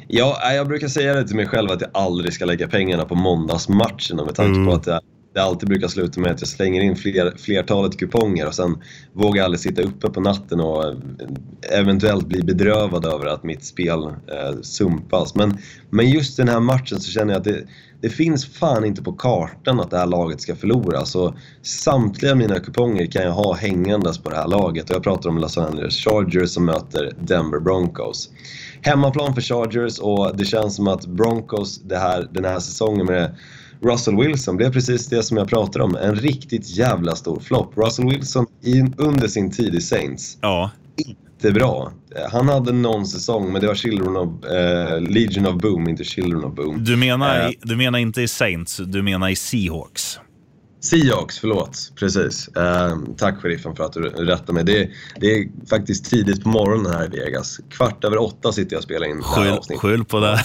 Ja, 0.09 0.39
nej, 0.45 0.57
jag 0.57 0.69
brukar 0.69 0.89
säga 0.89 1.15
det 1.15 1.27
till 1.27 1.37
mig 1.37 1.47
själv 1.47 1.71
att 1.71 1.81
jag 1.81 1.91
aldrig 1.95 2.33
ska 2.33 2.45
lägga 2.45 2.69
pengarna 2.69 3.05
på 3.05 3.15
måndagsmatcherna 3.15 4.25
med 4.27 4.35
tanke 4.35 4.71
på 4.71 4.77
att 4.77 4.87
jag, 4.87 5.01
det 5.33 5.43
alltid 5.43 5.69
brukar 5.69 5.89
sluta 5.89 6.21
med 6.21 6.33
att 6.33 6.41
jag 6.41 6.49
slänger 6.49 6.81
in 6.81 6.97
fler, 6.97 7.37
flertalet 7.39 7.99
kuponger 7.99 8.47
och 8.47 8.55
sen 8.55 8.83
vågar 9.13 9.37
jag 9.37 9.45
aldrig 9.45 9.61
sitta 9.61 9.83
uppe 9.83 10.11
på 10.11 10.21
natten 10.21 10.61
och 10.61 10.85
eh, 10.85 10.95
eventuellt 11.71 12.27
bli 12.27 12.43
bedrövad 12.43 13.07
över 13.07 13.27
att 13.27 13.45
mitt 13.45 13.65
spel 13.65 14.03
eh, 14.03 14.61
sumpas. 14.63 15.35
Men, 15.35 15.59
men 15.91 16.11
just 16.11 16.37
den 16.37 16.49
här 16.49 16.61
matchen 16.61 17.01
så 17.01 17.11
känner 17.11 17.33
jag 17.33 17.39
att 17.39 17.45
det, 17.45 17.65
det 18.01 18.09
finns 18.09 18.47
fan 18.47 18.85
inte 18.85 19.03
på 19.03 19.13
kartan 19.13 19.81
att 19.81 19.91
det 19.91 19.99
här 19.99 20.07
laget 20.07 20.41
ska 20.41 20.57
förlora. 20.57 21.05
Så 21.05 21.35
samtliga 21.63 22.35
mina 22.35 22.61
kuponger 22.61 23.07
kan 23.07 23.23
jag 23.23 23.33
ha 23.33 23.55
hängandes 23.55 24.19
på 24.19 24.31
det 24.31 24.37
här 24.37 24.49
laget 24.49 24.91
och 24.91 24.97
jag 24.97 25.03
pratar 25.03 25.31
om 25.31 25.39
Los 25.39 25.59
Angeles 25.59 25.95
Chargers 25.95 26.51
som 26.51 26.65
möter 26.65 27.13
Denver 27.21 27.61
Broncos. 27.61 28.31
Hemmaplan 28.81 29.35
för 29.35 29.43
Chargers 29.43 29.99
och 29.99 30.37
det 30.37 30.45
känns 30.45 30.77
som 30.77 30.89
att 30.89 31.07
Broncos 31.07 31.81
det 31.83 31.99
här, 31.99 32.29
den 32.33 32.45
här 32.45 32.61
säsongen 32.61 33.07
med 33.07 33.35
Russell 33.85 34.17
Wilson 34.17 34.57
blev 34.57 34.73
precis 34.73 35.07
det 35.07 35.23
som 35.23 35.37
jag 35.37 35.49
pratade 35.49 35.85
om. 35.85 35.97
En 35.97 36.15
riktigt 36.17 36.77
jävla 36.77 37.17
stor 37.17 37.41
flopp. 37.41 37.73
Russell 37.77 38.05
Wilson 38.11 38.47
i, 38.63 38.81
under 38.99 39.29
sin 39.29 39.51
tid 39.51 39.75
i 39.75 39.81
Saints, 39.81 40.39
Ja, 40.41 40.71
inte 40.97 41.53
bra. 41.53 41.93
Han 42.33 42.49
hade 42.49 42.73
någon 42.73 43.07
säsong, 43.07 43.53
men 43.53 43.61
det 43.61 43.67
var 43.67 43.75
Children 43.75 44.17
of, 44.17 44.45
eh, 44.45 45.01
Legion 45.01 45.47
of 45.47 45.55
Boom, 45.63 45.89
inte 45.89 46.05
Children 46.05 46.45
of 46.45 46.55
Boom. 46.55 46.85
du 46.85 46.97
menar, 46.97 47.41
Eh. 47.41 47.51
du 47.63 47.77
menar 47.77 47.99
inte 47.99 48.23
i 48.23 48.29
Saints, 48.29 48.77
du 48.77 49.03
menar 49.03 49.29
i 49.29 49.37
Seahawks. 49.37 50.19
Seahawks, 50.83 51.39
förlåt. 51.39 51.93
Precis. 51.97 52.49
Eh, 52.49 52.99
tack 53.17 53.41
sheriffen 53.43 53.77
för 53.77 53.85
att 53.85 53.93
du 53.93 54.01
rättade 54.03 54.53
mig. 54.53 54.65
Det 54.65 54.81
är, 54.83 54.91
det 55.21 55.27
är 55.27 55.49
faktiskt 55.71 56.11
tidigt 56.11 56.43
på 56.43 56.49
morgonen 56.49 56.93
här 56.93 57.05
i 57.05 57.09
Vegas. 57.09 57.61
Kvart 57.71 58.05
över 58.05 58.23
åtta 58.23 58.53
sitter 58.53 58.73
jag 58.73 58.79
och 58.79 58.85
spelar 58.85 59.07
in 59.11 59.19
det 59.19 59.25
här 59.27 59.43
Skyll, 59.45 59.53
avsnittet. 59.53 59.81
skyll 59.83 60.05
på 60.05 60.21
det. 60.21 60.41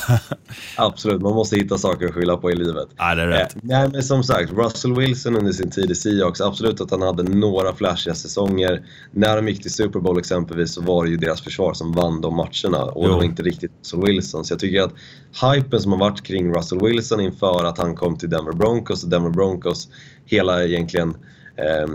Absolut, 0.78 1.22
man 1.22 1.34
måste 1.34 1.56
hitta 1.56 1.78
saker 1.78 2.06
att 2.08 2.14
skylla 2.14 2.38
på 2.38 2.52
i 2.52 2.56
livet. 2.56 2.88
Ja, 2.98 3.16
det 3.16 3.22
är 3.22 3.28
rätt. 3.28 3.56
Eh, 3.56 3.60
nej, 3.64 3.90
men 3.94 4.04
som 4.04 4.24
sagt, 4.24 4.52
Russell 4.52 4.96
Wilson 4.96 5.36
under 5.36 5.52
sin 5.52 5.72
tid 5.72 5.92
i 5.92 5.96
Seahawks, 5.96 6.42
absolut 6.42 6.82
att 6.82 6.92
han 6.92 7.02
hade 7.02 7.24
några 7.24 7.74
flashiga 7.76 8.16
säsonger. 8.16 8.86
När 9.12 9.36
de 9.36 9.48
gick 9.48 9.62
till 9.62 9.74
Super 9.74 10.00
Bowl 10.00 10.20
exempelvis 10.20 10.74
så 10.74 10.82
var 10.82 11.04
det 11.06 11.10
ju 11.10 11.18
deras 11.18 11.42
försvar 11.42 11.74
som 11.74 11.92
vann 11.92 12.22
de 12.22 12.36
matcherna 12.36 12.84
och 12.84 13.04
det 13.04 13.10
Jo. 13.10 13.16
var 13.16 13.24
inte 13.24 13.44
riktigt 13.44 13.72
Russell 13.82 14.02
Wilson. 14.02 14.46
Så 14.46 14.54
jag 14.54 14.60
tycker 14.60 14.82
att 14.82 14.94
hypen 15.54 15.82
som 15.82 15.92
har 15.92 16.00
varit 16.00 16.24
kring 16.24 16.54
Russell 16.54 16.80
Wilson 16.82 17.20
inför 17.20 17.64
att 17.66 17.78
han 17.78 17.96
kom 17.96 18.18
till 18.18 18.30
Denver 18.30 18.54
Broncos 18.54 19.04
och 19.04 19.10
Denver 19.10 19.30
Broncos 19.30 19.90
hela 20.28 20.64
egentligen 20.64 21.10
eh, 21.56 21.94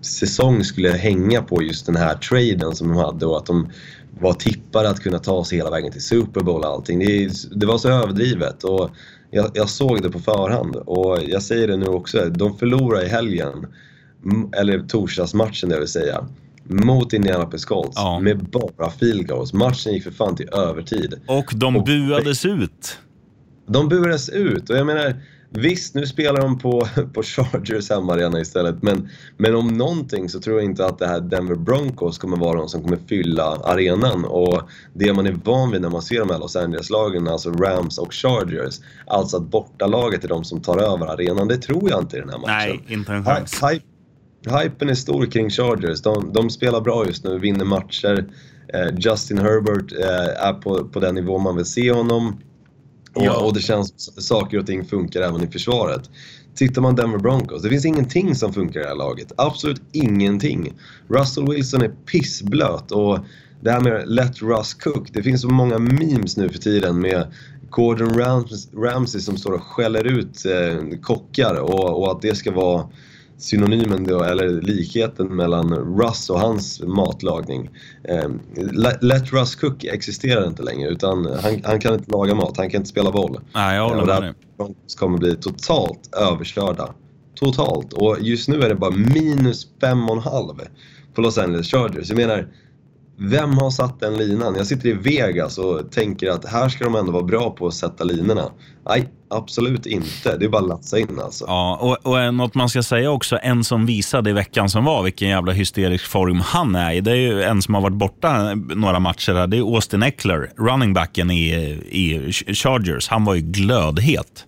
säsong 0.00 0.64
skulle 0.64 0.88
hänga 0.88 1.42
på 1.42 1.62
just 1.62 1.86
den 1.86 1.96
här 1.96 2.14
traden 2.14 2.74
som 2.76 2.88
de 2.88 2.96
hade 2.96 3.26
och 3.26 3.36
att 3.36 3.46
de 3.46 3.68
var 4.20 4.32
tippade 4.32 4.90
att 4.90 5.00
kunna 5.00 5.18
ta 5.18 5.44
sig 5.44 5.58
hela 5.58 5.70
vägen 5.70 5.92
till 5.92 6.02
Super 6.02 6.40
Bowl 6.40 6.60
och 6.60 6.66
allting. 6.66 6.98
Det, 6.98 7.30
det 7.54 7.66
var 7.66 7.78
så 7.78 7.88
överdrivet 7.88 8.64
och 8.64 8.90
jag, 9.30 9.50
jag 9.54 9.68
såg 9.68 10.02
det 10.02 10.10
på 10.10 10.18
förhand 10.18 10.76
och 10.76 11.18
jag 11.28 11.42
säger 11.42 11.68
det 11.68 11.76
nu 11.76 11.86
också. 11.86 12.28
De 12.28 12.58
förlorade 12.58 13.04
i 13.06 13.08
helgen, 13.08 13.66
eller 14.56 14.78
torsdagsmatchen 14.78 15.68
det 15.68 15.78
vill 15.78 15.88
säga, 15.88 16.26
mot 16.64 17.12
Indianapolis 17.12 17.64
Colts 17.64 17.92
Ja. 17.96 18.20
med 18.20 18.38
bara 18.44 18.90
field 18.90 19.28
goals. 19.28 19.52
Matchen 19.52 19.92
gick 19.92 20.04
för 20.04 20.10
fan 20.10 20.36
till 20.36 20.48
övertid. 20.52 21.14
Och 21.26 21.50
de 21.54 21.76
Och- 21.76 21.84
buades 21.84 22.44
ut. 22.46 22.98
De 23.66 23.88
burades 23.88 24.28
ut 24.28 24.70
och 24.70 24.76
jag 24.76 24.86
menar 24.86 25.14
Visst, 25.54 25.94
nu 25.94 26.06
spelar 26.06 26.40
de 26.40 26.58
på, 26.58 26.88
på 27.14 27.22
Chargers 27.22 27.90
hemmaarena 27.90 28.40
istället 28.40 28.82
men, 28.82 29.08
men 29.36 29.54
om 29.56 29.68
någonting 29.68 30.28
så 30.28 30.40
tror 30.40 30.56
jag 30.56 30.64
inte 30.64 30.86
att 30.86 30.98
det 30.98 31.06
här 31.06 31.20
Denver 31.20 31.54
Broncos 31.54 32.18
kommer 32.18 32.36
vara 32.36 32.58
de 32.58 32.68
som 32.68 32.82
kommer 32.82 32.98
fylla 33.08 33.44
arenan 33.44 34.24
och 34.24 34.62
det 34.94 35.12
man 35.12 35.26
är 35.26 35.36
van 35.44 35.70
vid 35.70 35.80
när 35.82 35.90
man 35.90 36.02
ser 36.02 36.18
de 36.18 36.30
här 36.30 36.38
Los 36.38 36.56
Angeles-lagen, 36.56 37.28
alltså 37.28 37.50
Rams 37.50 37.98
och 37.98 38.14
Chargers, 38.14 38.80
alltså 39.06 39.36
att 39.36 39.42
bortalaget 39.50 40.24
är 40.24 40.28
de 40.28 40.44
som 40.44 40.60
tar 40.60 40.78
över 40.78 41.06
arenan, 41.06 41.48
det 41.48 41.56
tror 41.58 41.90
jag 41.90 42.00
inte 42.00 42.16
i 42.16 42.20
den 42.20 42.28
här 42.30 42.38
matchen. 42.38 42.54
Nej, 42.68 42.82
inte 42.88 43.12
en 43.12 43.24
chans. 43.24 43.62
Hy- 43.62 43.72
Hype, 43.72 43.84
hypen 44.62 44.88
är 44.88 44.94
stor 44.94 45.26
kring 45.26 45.50
Chargers. 45.50 46.02
De, 46.02 46.32
de 46.32 46.50
spelar 46.50 46.80
bra 46.80 47.06
just 47.06 47.24
nu, 47.24 47.38
vinner 47.38 47.64
matcher. 47.64 48.24
Eh, 48.74 48.94
Justin 48.98 49.38
Herbert 49.38 49.92
eh, 49.92 50.46
är 50.48 50.52
på, 50.52 50.84
på 50.88 51.00
den 51.00 51.14
nivå 51.14 51.38
man 51.38 51.56
vill 51.56 51.64
se 51.64 51.92
honom. 51.92 52.40
Och, 53.14 53.24
Ja. 53.24 53.36
och 53.44 53.54
det 53.54 53.60
känns 53.60 54.26
saker 54.28 54.58
och 54.58 54.66
ting 54.66 54.84
funkar 54.84 55.20
även 55.20 55.42
i 55.42 55.46
försvaret. 55.46 56.10
Tittar 56.54 56.82
man 56.82 56.96
Denver 56.96 57.18
Broncos, 57.18 57.62
det 57.62 57.68
finns 57.68 57.84
ingenting 57.84 58.34
som 58.34 58.52
funkar 58.52 58.80
i 58.80 58.82
det 58.82 58.88
här 58.88 58.96
laget. 58.96 59.32
Absolut 59.36 59.82
ingenting. 59.92 60.72
Russell 61.08 61.48
Wilson 61.48 61.82
är 61.82 61.88
pissblöt 61.88 62.90
och 62.90 63.18
det 63.60 63.70
här 63.70 63.80
med 63.80 64.08
let 64.08 64.42
Russ 64.42 64.74
cook. 64.74 65.08
Det 65.12 65.22
finns 65.22 65.40
så 65.40 65.48
många 65.48 65.78
memes 65.78 66.36
nu 66.36 66.48
för 66.48 66.58
tiden 66.58 67.00
med 67.00 67.26
Gordon 67.70 68.18
Rams, 68.18 68.68
Ramsay 68.74 69.20
som 69.20 69.36
står 69.36 69.52
och 69.52 69.62
skäller 69.62 70.04
ut 70.04 70.44
eh, 70.46 70.98
kockar 71.02 71.54
och, 71.54 72.02
och 72.02 72.10
att 72.10 72.22
det 72.22 72.34
ska 72.34 72.50
vara 72.50 72.88
synonymen 73.38 74.04
då, 74.04 74.22
eller 74.22 74.48
likheten 74.48 75.36
mellan 75.36 75.74
Russ 75.74 76.30
och 76.30 76.40
hans 76.40 76.82
matlagning. 76.82 77.70
Eh, 78.04 78.30
let, 79.00 79.32
Russ 79.32 79.54
cook 79.54 79.84
existerar 79.84 80.46
inte 80.46 80.62
längre 80.62 80.88
utan 80.88 81.26
han, 81.26 81.60
han, 81.64 81.80
kan 81.80 81.94
inte 81.94 82.10
laga 82.10 82.34
mat, 82.34 82.56
han 82.56 82.70
kan 82.70 82.78
inte 82.78 82.90
spela 82.90 83.10
boll. 83.10 83.40
Nej, 83.54 83.76
jag 83.76 83.88
håller 83.88 84.02
och 84.02 84.08
med 84.08 84.22
dig. 84.22 84.34
Kommer 84.98 85.18
bli 85.18 85.36
totalt 85.36 86.14
överkörda. 86.16 86.94
Totalt. 87.34 87.92
Och 87.92 88.16
just 88.20 88.48
nu 88.48 88.62
är 88.62 88.68
det 88.68 88.74
bara 88.74 88.90
minus 88.90 89.66
fem 89.80 90.08
och 90.08 90.16
en 90.16 90.22
halv 90.22 90.60
på 91.14 91.20
Los 91.20 91.38
Angeles 91.38 91.66
Chargers. 91.66 92.08
Jag 92.08 92.16
menar, 92.16 92.48
vem 93.22 93.58
har 93.58 93.70
satt 93.70 94.00
den 94.00 94.16
linan? 94.16 94.54
Jag 94.56 94.66
sitter 94.66 94.88
i 94.88 94.92
Vegas 94.92 95.58
och 95.58 95.92
tänker 95.92 96.30
att 96.30 96.44
här 96.44 96.68
ska 96.68 96.84
de 96.84 96.94
ändå 96.94 97.12
vara 97.12 97.22
bra 97.22 97.50
på 97.50 97.66
att 97.66 97.74
sätta 97.74 98.04
linorna. 98.04 98.50
Nej, 98.88 99.08
absolut 99.30 99.86
inte. 99.86 100.36
Det 100.36 100.44
är 100.44 100.48
bara 100.48 100.62
att 100.62 100.68
latsa 100.68 100.98
in 100.98 101.20
alltså. 101.24 101.44
Ja, 101.48 101.78
och, 101.80 102.12
och 102.12 102.34
något 102.34 102.54
man 102.54 102.68
ska 102.68 102.82
säga 102.82 103.10
också, 103.10 103.38
en 103.42 103.64
som 103.64 103.86
visade 103.86 104.30
i 104.30 104.32
veckan 104.32 104.68
som 104.68 104.84
var 104.84 105.02
vilken 105.02 105.28
jävla 105.28 105.52
hysterisk 105.52 106.06
form 106.06 106.40
han 106.40 106.74
är 106.74 106.92
i. 106.92 107.00
Det 107.00 107.10
är 107.10 107.16
ju 107.16 107.42
en 107.42 107.62
som 107.62 107.74
har 107.74 107.80
varit 107.80 107.96
borta 107.96 108.54
några 108.54 108.98
matcher 108.98 109.32
här. 109.32 109.46
Det 109.46 109.58
är 109.58 109.74
Austin 109.74 110.02
Eckler, 110.02 110.50
running 110.56 110.94
backen 110.94 111.30
i, 111.30 111.50
i 111.90 112.32
Chargers. 112.32 113.08
Han 113.08 113.24
var 113.24 113.34
ju 113.34 113.40
glödhet. 113.40 114.46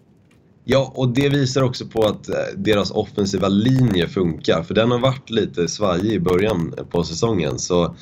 Ja, 0.65 0.93
och 0.95 1.09
det 1.09 1.29
visar 1.29 1.63
också 1.63 1.87
på 1.87 2.05
att 2.05 2.29
eh, 2.29 2.35
deras 2.57 2.91
offensiva 2.91 3.49
linje 3.49 4.09
funkar. 4.09 4.63
För 4.63 4.75
den 4.75 4.91
har 4.91 4.99
varit 4.99 5.31
lite 5.31 5.69
svajig 5.69 6.13
i 6.13 6.21
början 6.21 6.75
på 6.91 7.05
säsongen. 7.05 7.59
Så 7.59 7.95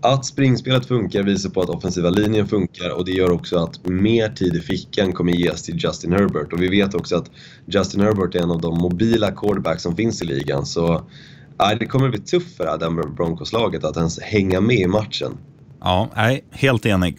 att 0.00 0.24
springspelet 0.24 0.86
funkar 0.86 1.22
visar 1.22 1.50
på 1.50 1.60
att 1.60 1.68
offensiva 1.68 2.10
linjen 2.10 2.48
funkar 2.48 2.90
och 2.90 3.04
det 3.04 3.10
gör 3.10 3.30
också 3.30 3.56
att 3.56 3.86
mer 3.86 4.28
tid 4.28 4.56
i 4.56 4.60
fickan 4.60 5.12
kommer 5.12 5.32
ges 5.32 5.62
till 5.62 5.84
Justin 5.84 6.12
Herbert. 6.12 6.52
Och 6.52 6.62
vi 6.62 6.68
vet 6.68 6.94
också 6.94 7.16
att 7.16 7.30
Justin 7.66 8.00
Herbert 8.00 8.34
är 8.34 8.42
en 8.42 8.50
av 8.50 8.60
de 8.60 8.78
mobila 8.78 9.30
quarterbacks 9.30 9.82
som 9.82 9.96
finns 9.96 10.22
i 10.22 10.24
ligan. 10.24 10.66
Så 10.66 11.02
nej, 11.58 11.76
det 11.80 11.86
kommer 11.86 12.08
bli 12.08 12.18
tufft 12.18 12.56
för 12.56 12.64
det 12.64 12.70
här 12.70 12.78
Denver 12.78 13.06
Broncos-laget 13.06 13.84
att 13.84 13.96
ens 13.96 14.20
hänga 14.20 14.60
med 14.60 14.78
i 14.78 14.86
matchen. 14.86 15.32
Ja, 15.80 16.10
nej, 16.16 16.44
helt 16.50 16.86
enig. 16.86 17.18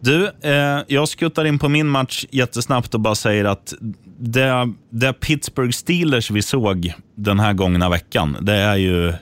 Du, 0.00 0.26
eh, 0.26 0.80
jag 0.86 1.08
skuttar 1.08 1.44
in 1.44 1.58
på 1.58 1.68
min 1.68 1.86
match 1.86 2.24
jättesnabbt 2.30 2.94
och 2.94 3.00
bara 3.00 3.14
säger 3.14 3.44
att 3.44 3.74
det, 4.18 4.72
det 4.90 5.12
Pittsburgh 5.12 5.70
Steelers 5.70 6.30
vi 6.30 6.42
såg 6.42 6.94
den 7.14 7.40
här 7.40 7.52
gångna 7.52 7.90
veckan, 7.90 8.36
det 8.40 8.52
är 8.52 8.76
ju 8.76 9.12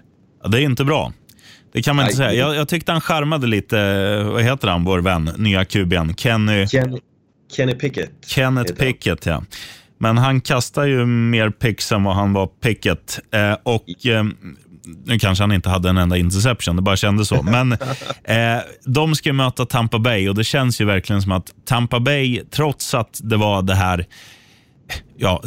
det 0.48 0.58
är 0.58 0.62
inte 0.62 0.84
bra. 0.84 1.12
Det 1.74 1.82
kan 1.82 1.96
man 1.96 2.06
inte 2.06 2.18
Nej. 2.18 2.30
säga. 2.30 2.46
Jag, 2.46 2.56
jag 2.56 2.68
tyckte 2.68 2.92
han 2.92 3.00
charmade 3.00 3.46
lite, 3.46 3.80
eh, 3.80 4.32
vad 4.32 4.42
heter 4.42 4.68
han, 4.68 4.84
vår 4.84 4.98
vän, 4.98 5.30
nya 5.36 5.64
kuben, 5.64 6.14
Kenny, 6.14 6.66
Kenny, 6.66 6.98
Kenny 7.56 7.74
Pickett. 7.74 8.10
Kenneth. 8.26 8.74
Pickett. 8.74 9.26
Ja. 9.26 9.42
Men 9.98 10.18
han 10.18 10.40
kastar 10.40 10.84
ju 10.84 11.06
mer 11.06 11.50
picks 11.50 11.92
än 11.92 12.04
vad 12.04 12.14
han 12.14 12.32
var 12.32 12.46
Pickett. 12.46 13.20
Eh, 13.32 13.56
och 13.62 14.06
eh, 14.06 14.24
nu 15.04 15.18
kanske 15.18 15.42
han 15.42 15.52
inte 15.52 15.68
hade 15.68 15.88
en 15.88 15.98
enda 15.98 16.16
interception, 16.16 16.76
det 16.76 16.82
bara 16.82 16.96
kändes 16.96 17.28
så. 17.28 17.42
Men 17.42 17.72
eh, 18.24 18.58
de 18.84 19.14
ska 19.14 19.28
ju 19.28 19.32
möta 19.32 19.66
Tampa 19.66 19.98
Bay 19.98 20.28
och 20.28 20.34
det 20.34 20.44
känns 20.44 20.80
ju 20.80 20.84
verkligen 20.84 21.22
som 21.22 21.32
att 21.32 21.54
Tampa 21.64 22.00
Bay, 22.00 22.42
trots 22.50 22.94
att 22.94 23.20
det 23.22 23.36
var 23.36 23.62
det 23.62 23.74
här 23.74 24.06
Ja, 25.16 25.42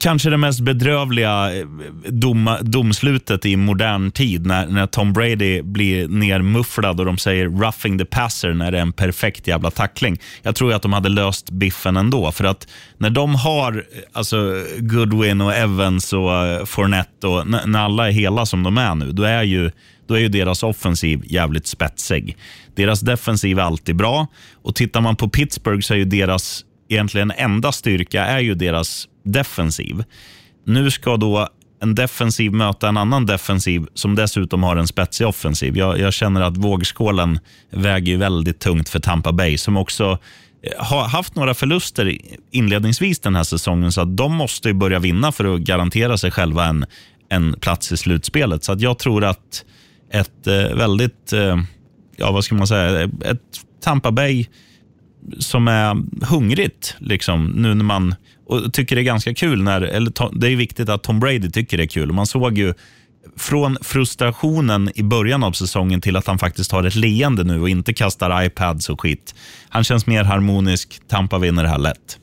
kanske 0.00 0.30
det 0.30 0.36
mest 0.36 0.60
bedrövliga 0.60 1.56
eh, 1.56 1.66
dom, 2.08 2.56
domslutet 2.60 3.46
i 3.46 3.56
modern 3.56 4.10
tid 4.10 4.46
när, 4.46 4.66
när 4.66 4.86
Tom 4.86 5.12
Brady 5.12 5.62
blir 5.62 6.08
nermufflad 6.08 7.00
och 7.00 7.06
de 7.06 7.18
säger 7.18 7.48
roughing 7.48 7.98
the 7.98 8.04
passer 8.04 8.54
när 8.54 8.72
det 8.72 8.78
är 8.78 8.82
en 8.82 8.92
perfekt 8.92 9.46
jävla 9.46 9.70
tackling. 9.70 10.20
Jag 10.42 10.54
tror 10.54 10.70
ju 10.70 10.76
att 10.76 10.82
de 10.82 10.92
hade 10.92 11.08
löst 11.08 11.50
biffen 11.50 11.96
ändå. 11.96 12.32
För 12.32 12.44
att 12.44 12.68
när 12.98 13.10
de 13.10 13.34
har 13.34 13.76
eh, 13.76 13.82
alltså, 14.12 14.64
Goodwin 14.78 15.40
och 15.40 15.54
Evans 15.54 16.12
och 16.12 16.34
eh, 16.34 16.64
Fournette 16.64 17.26
och 17.26 17.46
när 17.46 17.78
alla 17.78 18.08
är 18.08 18.12
hela 18.12 18.46
som 18.46 18.62
de 18.62 18.78
är 18.78 18.94
nu, 18.94 19.12
då 19.12 19.22
är 19.22 19.42
ju 19.42 19.70
då 20.06 20.14
är 20.14 20.20
ju 20.20 20.28
deras 20.28 20.62
offensiv 20.62 21.22
jävligt 21.24 21.66
spetsig. 21.66 22.36
Deras 22.74 23.00
defensiv 23.00 23.58
är 23.58 23.62
alltid 23.62 23.96
bra 23.96 24.26
och 24.62 24.74
tittar 24.74 25.00
man 25.00 25.16
på 25.16 25.28
Pittsburgh 25.28 25.80
så 25.80 25.94
är 25.94 25.98
ju 25.98 26.04
deras 26.04 26.64
egentligen 26.92 27.30
enda 27.30 27.72
styrka 27.72 28.24
är 28.24 28.40
ju 28.40 28.54
deras 28.54 29.08
defensiv. 29.24 30.04
Nu 30.66 30.90
ska 30.90 31.16
då 31.16 31.48
en 31.82 31.94
defensiv 31.94 32.52
möta 32.52 32.88
en 32.88 32.96
annan 32.96 33.26
defensiv 33.26 33.86
som 33.94 34.14
dessutom 34.14 34.62
har 34.62 34.76
en 34.76 34.86
spetsig 34.86 35.26
offensiv. 35.26 35.76
Jag, 35.76 35.98
jag 35.98 36.12
känner 36.12 36.40
att 36.40 36.56
vågskålen 36.56 37.38
väger 37.70 38.12
ju 38.12 38.18
väldigt 38.18 38.58
tungt 38.58 38.88
för 38.88 38.98
Tampa 38.98 39.32
Bay 39.32 39.58
som 39.58 39.76
också 39.76 40.18
eh, 40.62 40.84
har 40.84 41.08
haft 41.08 41.34
några 41.34 41.54
förluster 41.54 42.18
inledningsvis 42.50 43.20
den 43.20 43.36
här 43.36 43.42
säsongen 43.42 43.92
så 43.92 44.00
att 44.00 44.16
de 44.16 44.34
måste 44.34 44.68
ju 44.68 44.74
börja 44.74 44.98
vinna 44.98 45.32
för 45.32 45.54
att 45.54 45.60
garantera 45.60 46.18
sig 46.18 46.30
själva 46.30 46.66
en, 46.66 46.86
en 47.28 47.52
plats 47.52 47.92
i 47.92 47.96
slutspelet. 47.96 48.64
Så 48.64 48.72
att 48.72 48.80
jag 48.80 48.98
tror 48.98 49.24
att 49.24 49.64
ett 50.12 50.46
eh, 50.46 50.76
väldigt, 50.76 51.32
eh, 51.32 51.56
ja 52.16 52.32
vad 52.32 52.44
ska 52.44 52.54
man 52.54 52.66
säga, 52.66 53.02
ett 53.02 53.40
Tampa 53.80 54.10
Bay 54.10 54.46
som 55.38 55.68
är 55.68 55.96
hungrigt 56.26 56.96
liksom, 56.98 57.46
nu 57.46 57.74
när 57.74 57.84
man 57.84 58.14
och 58.46 58.72
tycker 58.72 58.96
det 58.96 59.02
är 59.02 59.04
ganska 59.04 59.34
kul. 59.34 59.62
när 59.62 59.80
eller 59.80 60.38
Det 60.40 60.48
är 60.48 60.56
viktigt 60.56 60.88
att 60.88 61.02
Tom 61.02 61.20
Brady 61.20 61.50
tycker 61.50 61.76
det 61.76 61.84
är 61.84 61.88
kul. 61.88 62.12
Man 62.12 62.26
såg 62.26 62.58
ju 62.58 62.74
från 63.36 63.76
frustrationen 63.80 64.90
i 64.94 65.02
början 65.02 65.44
av 65.44 65.52
säsongen 65.52 66.00
till 66.00 66.16
att 66.16 66.26
han 66.26 66.38
faktiskt 66.38 66.72
har 66.72 66.84
ett 66.84 66.94
leende 66.94 67.44
nu 67.44 67.60
och 67.60 67.68
inte 67.68 67.94
kastar 67.94 68.44
iPads 68.44 68.88
och 68.88 69.00
skit. 69.00 69.34
Han 69.68 69.84
känns 69.84 70.06
mer 70.06 70.24
harmonisk. 70.24 71.00
Tampa 71.08 71.38
vinner 71.38 71.62
det 71.62 71.68
här 71.68 71.78
lätt. 71.78 72.18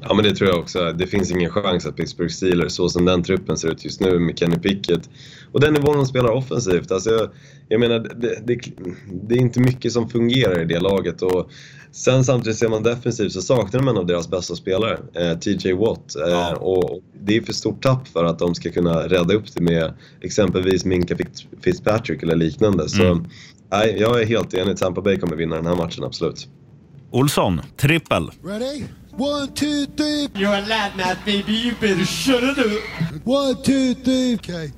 Ja 0.00 0.14
men 0.14 0.24
det 0.24 0.34
tror 0.34 0.50
jag 0.50 0.58
också. 0.58 0.92
Det 0.92 1.06
finns 1.06 1.30
ingen 1.30 1.50
chans 1.50 1.86
att 1.86 1.96
Pittsburgh 1.96 2.30
Steelers, 2.32 2.72
så 2.72 2.88
som 2.88 3.04
den 3.04 3.22
truppen 3.22 3.56
ser 3.56 3.68
ut 3.68 3.84
just 3.84 4.00
nu 4.00 4.18
med 4.18 4.38
Kenny 4.38 4.56
Pickett 4.58 5.10
och 5.52 5.60
den 5.60 5.72
nivån 5.74 5.96
de 5.96 6.06
spelar 6.06 6.30
offensivt. 6.30 6.92
Alltså 6.92 7.10
jag, 7.10 7.28
jag 7.68 7.80
menar, 7.80 7.98
det, 7.98 8.38
det, 8.46 8.60
det 9.28 9.34
är 9.34 9.38
inte 9.38 9.60
mycket 9.60 9.92
som 9.92 10.08
fungerar 10.08 10.60
i 10.62 10.64
det 10.64 10.80
laget. 10.80 11.22
Och 11.22 11.50
sen 11.92 12.24
samtidigt 12.24 12.58
ser 12.58 12.68
man 12.68 12.82
defensivt 12.82 13.32
så 13.32 13.42
saknar 13.42 13.80
de 13.80 13.88
en 13.88 13.96
av 13.96 14.06
deras 14.06 14.30
bästa 14.30 14.54
spelare, 14.56 14.98
eh, 15.14 15.38
TJ 15.38 15.72
Watt. 15.72 16.16
Eh, 16.16 16.30
Ja. 16.30 16.56
och 16.56 17.00
det 17.24 17.36
är 17.36 17.42
för 17.42 17.52
stort 17.52 17.82
tapp 17.82 18.08
för 18.08 18.24
att 18.24 18.38
de 18.38 18.54
ska 18.54 18.70
kunna 18.70 19.08
rädda 19.08 19.34
upp 19.34 19.54
det 19.54 19.60
med 19.62 19.92
exempelvis 20.20 20.84
Minka 20.84 21.14
Fitz- 21.14 21.46
Fitzpatrick 21.60 22.22
eller 22.22 22.36
liknande. 22.36 22.88
Så 22.88 23.02
Mm. 23.02 23.24
nej, 23.72 23.96
jag 24.00 24.22
är 24.22 24.26
helt 24.26 24.54
enig. 24.54 24.76
Tampa 24.76 25.00
Bay 25.00 25.16
kommer 25.16 25.36
vinna 25.36 25.56
den 25.56 25.66
här 25.66 25.76
matchen, 25.76 26.04
absolut. 26.04 26.48
Olsson, 27.10 27.60
trippel. 27.76 28.30
Ready? 28.44 28.82
One, 29.18 29.46
two, 29.54 29.86
three. 29.96 30.28
You're 30.34 30.52
a 30.52 30.60
lad 30.60 30.96
now, 30.96 31.14
baby. 31.24 31.52
You 31.52 31.72
better 31.80 32.04
shut 32.04 32.42
it 32.42 32.58
up. 32.58 33.26
One, 33.26 33.54
two, 33.62 33.94
three. 33.94 34.34
Okay. 34.34 34.70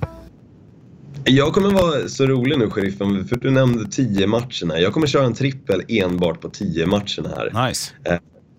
Jag 1.25 1.53
kommer 1.55 1.71
vara 1.71 2.09
så 2.09 2.27
rolig 2.27 2.59
nu, 2.59 2.71
sheriffen, 2.71 3.29
för 3.29 3.37
du 3.37 3.51
nämnde 3.51 3.91
10 3.91 4.27
matcherna. 4.27 4.79
Jag 4.79 4.93
kommer 4.93 5.07
köra 5.07 5.27
en 5.27 5.35
trippel 5.35 5.83
enbart 5.89 6.41
på 6.41 6.49
10 6.49 6.87
matcherna 6.87 7.29
här. 7.37 7.69
Nice. 7.69 7.93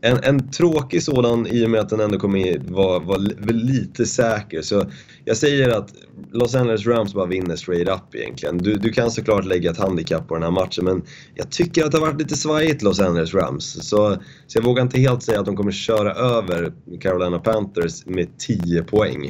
En, 0.02 0.18
en 0.24 0.52
tråkig 0.52 1.04
sådan 1.04 1.48
i 1.48 1.66
och 1.66 1.70
med 1.70 1.82
att 1.82 1.90
den 1.90 2.00
ändå 2.00 2.20
kommer 2.20 2.60
vara 2.72 3.00
var, 3.00 3.18
li- 3.18 3.36
lite 3.54 4.06
säker. 4.06 4.62
Så 4.62 4.86
jag 5.26 5.38
säger 5.38 5.70
att 5.70 5.94
Los 6.32 6.56
Angeles 6.56 6.86
Rams 6.88 7.14
bara 7.14 7.26
vinner 7.26 7.56
straight 7.56 7.90
up 7.90 8.16
egentligen. 8.16 8.58
Du, 8.58 8.74
du 8.76 8.92
kan 8.92 9.12
såklart 9.12 9.46
lägga 9.46 9.72
ett 9.72 9.78
handikapp 9.78 10.28
på 10.28 10.34
den 10.34 10.44
här 10.44 10.52
matchen 10.52 10.86
men 10.86 11.02
jag 11.36 11.50
tycker 11.50 11.86
att 11.86 11.92
det 11.92 11.98
har 11.98 12.06
varit 12.06 12.20
lite 12.22 12.36
svajigt 12.36 12.82
Los 12.82 13.00
Angeles 13.00 13.34
Rams. 13.34 13.66
Så, 13.90 14.16
så 14.48 14.58
jag 14.58 14.64
vågar 14.64 14.84
inte 14.84 15.00
helt 15.00 15.24
säga 15.24 15.40
att 15.40 15.46
de 15.46 15.56
kommer 15.56 15.72
köra 15.72 16.14
över 16.14 16.72
Carolina 17.02 17.40
Panthers 17.40 18.06
med 18.06 18.28
10 18.38 18.84
poäng. 18.84 19.26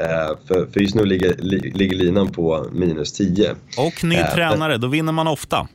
Eh, 0.00 0.36
för, 0.48 0.66
för 0.72 0.80
just 0.80 0.94
nu 0.94 1.04
ligger, 1.04 1.34
li, 1.38 1.72
ligger 1.74 1.96
linan 1.96 2.28
på 2.32 2.66
minus 2.72 3.12
10. 3.12 3.54
Och 3.78 4.04
ny 4.04 4.16
Eh, 4.16 4.34
tränare, 4.34 4.76
då 4.76 4.86
vinner 4.88 5.12
man 5.12 5.26
ofta. 5.26 5.68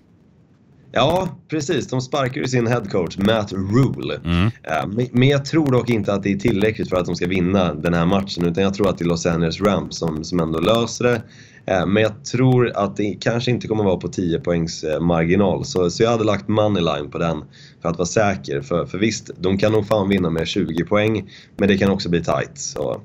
Ja, 0.93 1.30
precis. 1.49 1.88
De 1.88 2.01
sparkar 2.01 2.41
ju 2.41 2.47
sin 2.47 2.67
headcoach 2.67 3.17
Matt 3.17 3.51
Rule. 3.54 4.15
Mm. 4.25 4.45
Eh, 4.45 4.88
men- 4.88 5.08
Men 5.12 5.27
jag 5.30 5.45
tror 5.45 5.71
dock 5.71 5.89
inte 5.89 6.13
att 6.13 6.23
det 6.23 6.32
är 6.32 6.38
tillräckligt 6.38 6.89
för 6.89 6.97
att 6.97 7.06
de 7.06 7.15
ska 7.15 7.27
vinna 7.27 7.73
den 7.73 7.93
här 7.93 8.06
matchen. 8.06 8.45
Utan 8.45 8.63
jag 8.63 8.73
tror 8.73 8.89
att 8.89 8.97
det 8.97 9.04
är 9.04 9.08
Los 9.08 9.25
Angeles 9.25 9.62
Rams 9.62 9.97
som, 9.97 10.23
som 10.23 10.39
ändå 10.39 10.60
löser 10.60 11.04
det. 11.04 11.21
Eh, 11.65 11.86
men 11.86 12.04
jag 12.04 12.26
tror 12.26 12.71
att 12.76 12.97
det 12.97 13.17
kanske 13.19 13.52
inte 13.52 13.67
kommer 13.67 13.84
vara 13.84 13.97
på 13.97 14.08
10 14.08 14.39
poängs 14.39 14.84
eh, 14.84 15.00
marginal. 15.00 15.65
Så, 15.65 15.89
så 15.89 16.04
jag 16.04 16.10
hade 16.10 16.24
lagt 16.24 16.47
moneyline 16.47 17.12
på 17.12 17.17
den 17.17 17.43
för 17.82 17.89
att 17.89 17.97
vara 17.97 18.06
säker. 18.06 18.62
För, 18.62 18.86
för 18.86 18.97
visst, 18.97 19.30
de 19.38 19.58
kan 19.58 19.71
nog 19.71 19.88
fan 19.88 20.10
vinna 20.10 20.30
med 20.30 20.47
20 20.47 20.86
poäng. 20.86 21.30
Men 21.58 21.67
det 21.67 21.78
kan 21.78 21.91
också 21.91 22.10
bli 22.10 22.24
tight. 22.24 22.52
Så. 22.58 23.02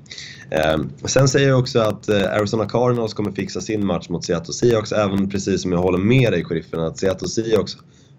Eh, 0.51 0.79
sen 1.05 1.29
säger 1.29 1.49
jag 1.49 1.59
också 1.59 1.81
att 1.81 2.09
eh, 2.09 2.33
Arizona 2.33 2.69
Cardinals 2.69 3.15
kommer 3.15 3.33
fixa 3.33 3.61
sin 3.61 3.87
match 3.87 4.09
mot 4.09 4.25
Seattle 4.25 4.55
Seahawks. 4.55 4.93
Även 4.93 5.31
precis 5.31 5.63
som 5.63 5.73
jag 5.73 5.79
håller 5.79 5.99
med 5.99 6.33
dig 6.33 6.45
sheriffen 6.45 6.81
att 6.81 6.99
Seattle 6.99 7.29
Seahawks 7.29 7.77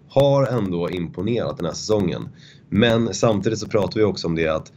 har 0.08 0.46
ändå 0.46 0.90
imponerat 0.90 1.56
den 1.56 1.66
här 1.66 1.74
säsongen. 1.74 2.28
Men 2.68 3.14
samtidigt 3.14 3.58
så 3.58 3.68
pratar 3.68 4.00
vi 4.00 4.04
också 4.04 4.26
om 4.26 4.34
det 4.34 4.48
att 4.48 4.72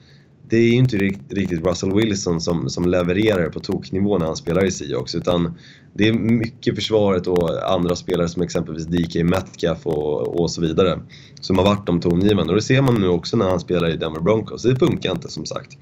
det 0.51 0.57
är 0.57 0.67
ju 0.67 0.75
inte 0.75 0.97
riktigt 0.97 1.65
Russell 1.65 1.93
Wilson 1.93 2.41
som, 2.41 2.69
som 2.69 2.85
levererar 2.85 3.49
på 3.49 3.59
toknivå 3.59 4.17
när 4.17 4.25
han 4.25 4.35
spelar 4.35 4.65
i 4.65 4.71
Seahawks 4.71 5.15
utan 5.15 5.57
det 5.93 6.07
är 6.07 6.13
mycket 6.13 6.75
försvaret 6.75 7.27
och 7.27 7.73
andra 7.73 7.95
spelare 7.95 8.27
som 8.27 8.41
exempelvis 8.41 8.85
DK 8.85 9.23
Metcalf 9.23 9.85
och, 9.85 10.39
och 10.39 10.51
så 10.51 10.61
vidare 10.61 10.99
som 11.41 11.57
har 11.57 11.65
varit 11.65 11.87
de 11.87 11.99
tongivande 12.01 12.53
och 12.53 12.55
det 12.55 12.61
ser 12.61 12.81
man 12.81 13.01
nu 13.01 13.07
också 13.07 13.37
när 13.37 13.49
han 13.49 13.59
spelar 13.59 13.89
i 13.89 13.97
Denver 13.97 14.21
Broncos. 14.21 14.63
Det 14.63 14.75
funkar 14.75 15.11
inte 15.11 15.31
som 15.31 15.45
sagt. 15.45 15.77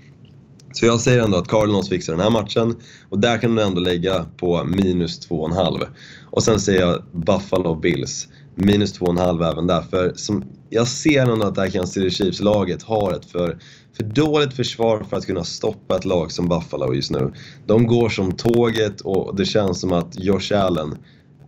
Så 0.73 0.86
jag 0.86 0.99
säger 0.99 1.23
ändå 1.23 1.38
att 1.38 1.47
Cardinals 1.47 1.89
fixar 1.89 2.13
den 2.13 2.21
här 2.21 2.29
matchen 2.29 2.75
och 3.10 3.19
där 3.19 3.38
kan 3.38 3.55
du 3.55 3.62
ändå 3.62 3.82
lägga 3.82 4.25
på 4.38 4.63
minus 4.63 5.29
2,5. 5.29 5.86
Och 6.32 6.43
sen 6.43 6.60
säger 6.60 6.82
jag 6.82 7.03
Buffalo 7.12 7.75
Bills, 7.75 8.27
minus 8.55 8.99
2,5 8.99 9.51
även 9.51 9.67
där. 9.67 9.82
För 9.82 10.13
som, 10.15 10.43
jag 10.69 10.88
ser 10.88 11.21
ändå 11.21 11.45
att 11.45 11.55
det 11.55 11.62
här 11.62 11.69
Kansas 11.69 11.93
City 11.93 12.10
Chiefs-laget 12.10 12.84
har 12.84 13.13
ett 13.13 13.25
för, 13.25 13.58
för 13.99 14.05
dåligt 14.05 14.53
försvar 14.53 15.03
för 15.09 15.17
att 15.17 15.25
kunna 15.25 15.43
stoppa 15.43 15.95
ett 15.95 16.05
lag 16.05 16.31
som 16.31 16.47
Buffalo 16.47 16.93
just 16.93 17.12
nu. 17.12 17.33
De 17.65 17.88
går 17.88 18.09
som 18.09 18.31
tåget 18.31 19.01
och 19.01 19.35
det 19.35 19.45
känns 19.45 19.81
som 19.81 19.93
att 19.93 20.19
Josh 20.19 20.53
Allen, 20.55 20.97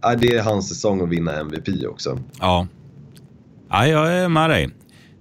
äh, 0.06 0.20
det 0.20 0.36
är 0.36 0.44
hans 0.44 0.70
säsong 0.70 1.02
att 1.02 1.10
vinna 1.10 1.40
MVP 1.40 1.68
också. 1.90 2.20
Ja. 2.40 2.68
ja, 3.70 3.88
jag 3.88 4.14
är 4.14 4.30
med 4.30 4.50
dig. 4.50 4.70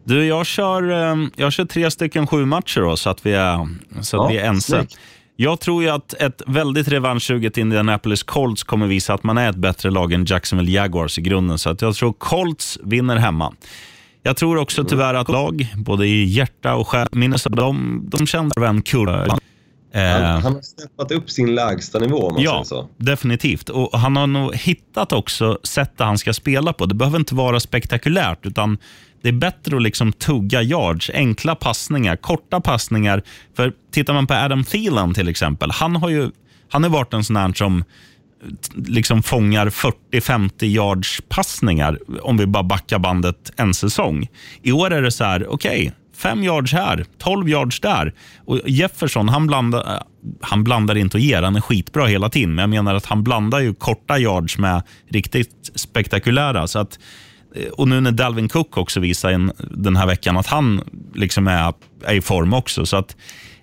Du, 0.05 0.27
jag 0.27 0.47
kör, 0.47 0.91
eh, 1.13 1.29
jag 1.37 1.53
kör 1.53 1.65
tre 1.65 1.91
stycken 1.91 2.27
sju 2.27 2.45
matcher 2.45 2.81
då, 2.81 2.97
så 2.97 3.11
att 3.11 3.27
vi 3.27 3.33
är, 3.33 3.69
så 4.01 4.17
att 4.17 4.23
Ja, 4.23 4.29
vi 4.29 4.39
är 4.39 4.45
ense. 4.49 4.77
snyggt. 4.77 4.99
Jag 5.37 5.61
tror 5.61 5.83
ju 5.83 5.89
att 5.89 6.13
ett 6.15 6.43
väldigt 6.47 6.89
revanschsuget 6.89 7.59
Indianapolis 7.59 8.23
Colts 8.23 8.63
kommer 8.65 8.87
visa 8.87 9.15
att 9.15 9.23
man 9.23 9.39
är 9.39 9.51
ett 9.51 9.57
bättre 9.57 9.91
lag 9.91 10.13
än 10.13 10.25
Jacksonville 10.25 10.71
Jaguars 10.71 11.19
i 11.19 11.23
grunden. 11.23 11.59
Så 11.59 11.71
att 11.71 11.83
jag 11.83 11.95
tror 11.95 12.13
Colts 12.13 12.79
vinner 12.83 13.17
hemma. 13.17 13.53
Jag 14.23 14.37
tror 14.37 14.57
också 14.59 14.85
tyvärr 14.85 15.15
att 15.15 15.29
lag, 15.29 15.67
både 15.77 16.07
i 16.07 16.25
hjärta 16.25 16.75
och 16.75 16.89
själ, 16.89 17.09
Minnesota, 17.13 17.57
de, 17.57 18.03
de 18.11 18.27
känner 18.27 18.65
en 18.65 18.83
kurva. 18.83 19.39
Eh, 19.95 20.03
Han, 20.03 20.43
han 20.43 20.55
har 20.55 20.61
steppat 20.63 21.11
upp 21.13 21.31
sin 21.31 21.55
lägsta 21.55 21.99
nivå 21.99 22.27
om 22.29 22.35
man 22.35 22.43
Ja, 22.43 22.51
säger 22.51 22.83
så. 22.83 22.89
definitivt. 22.97 23.69
Och 23.69 23.99
Han 23.99 24.17
har 24.17 24.27
nog 24.27 24.55
hittat 24.55 25.13
också 25.13 25.59
sättet 25.63 26.01
han 26.01 26.19
ska 26.19 26.33
spela 26.33 26.73
på. 26.73 26.87
Det 26.87 26.95
behöver 26.95 27.19
inte 27.19 27.35
vara 27.35 27.61
spektakulärt, 27.61 28.47
utan 28.47 28.79
det 29.23 29.29
är 29.29 29.33
bättre 29.33 29.77
att 29.77 29.83
liksom 29.83 30.13
tugga 30.13 30.63
yards, 30.63 31.11
enkla 31.15 31.55
passningar, 31.55 32.17
korta 32.17 32.61
passningar. 32.61 33.23
För 33.57 33.73
Tittar 33.93 34.15
man 34.15 34.27
på 34.27 34.35
Adam 34.35 34.65
Thielen 34.65 35.15
till 35.15 35.29
exempel, 35.29 35.71
han 35.71 35.97
har 35.97 36.09
ju 36.09 36.31
han 36.73 36.83
har 36.83 36.91
varit 36.91 37.15
en 37.15 37.25
sån 37.25 37.37
här 37.37 37.53
som 37.53 37.85
liksom 38.75 39.23
fångar 39.23 39.67
40-50 39.67 40.65
yards 40.65 41.23
passningar 41.29 41.99
om 42.23 42.37
vi 42.37 42.47
bara 42.47 42.63
backar 42.63 42.99
bandet 42.99 43.53
en 43.57 43.75
säsong. 43.75 44.29
I 44.63 44.73
år 44.73 44.91
är 44.91 45.03
det 45.03 45.13
så 45.13 45.25
här, 45.25 45.47
okej, 45.49 45.93
fem 46.17 46.43
yards 46.43 46.73
här, 46.73 47.05
12 47.19 47.49
yards 47.49 47.81
där. 47.81 48.15
Och 48.45 48.61
Jefferson, 48.67 49.29
han 49.29 49.47
blandar, 49.47 50.03
han 50.41 50.65
blandar 50.65 50.97
inte 50.97 51.17
och 51.17 51.21
ger, 51.21 51.43
han 51.43 51.57
är 51.57 51.61
skitbra 51.61 52.07
hela 52.07 52.29
tiden. 52.29 52.55
Men 52.55 52.63
jag 52.63 52.71
menar 52.71 52.95
att 52.95 53.07
han 53.07 53.25
blandar 53.25 53.61
ju 53.61 53.75
korta 53.75 54.19
yards 54.19 54.59
med 54.59 54.83
riktigt 55.09 55.71
spektakulära. 55.75 56.67
Så 56.67 56.79
att, 56.79 56.99
eh, 57.57 57.69
och 57.69 57.89
nu 57.89 58.01
när 58.01 58.13
Dalvin 58.13 58.49
Cook 58.49 58.77
också 58.77 59.01
visar 59.01 59.31
en, 59.33 59.53
den 59.71 59.97
här 59.97 60.07
veckan 60.07 60.37
att 60.37 60.47
han 60.47 60.81
liksom 61.15 61.47
är, 61.47 61.75
är 62.05 62.15
i 62.15 62.21
form 62.21 62.53
också. 62.53 62.87
Så 62.87 62.97
att 62.97 63.17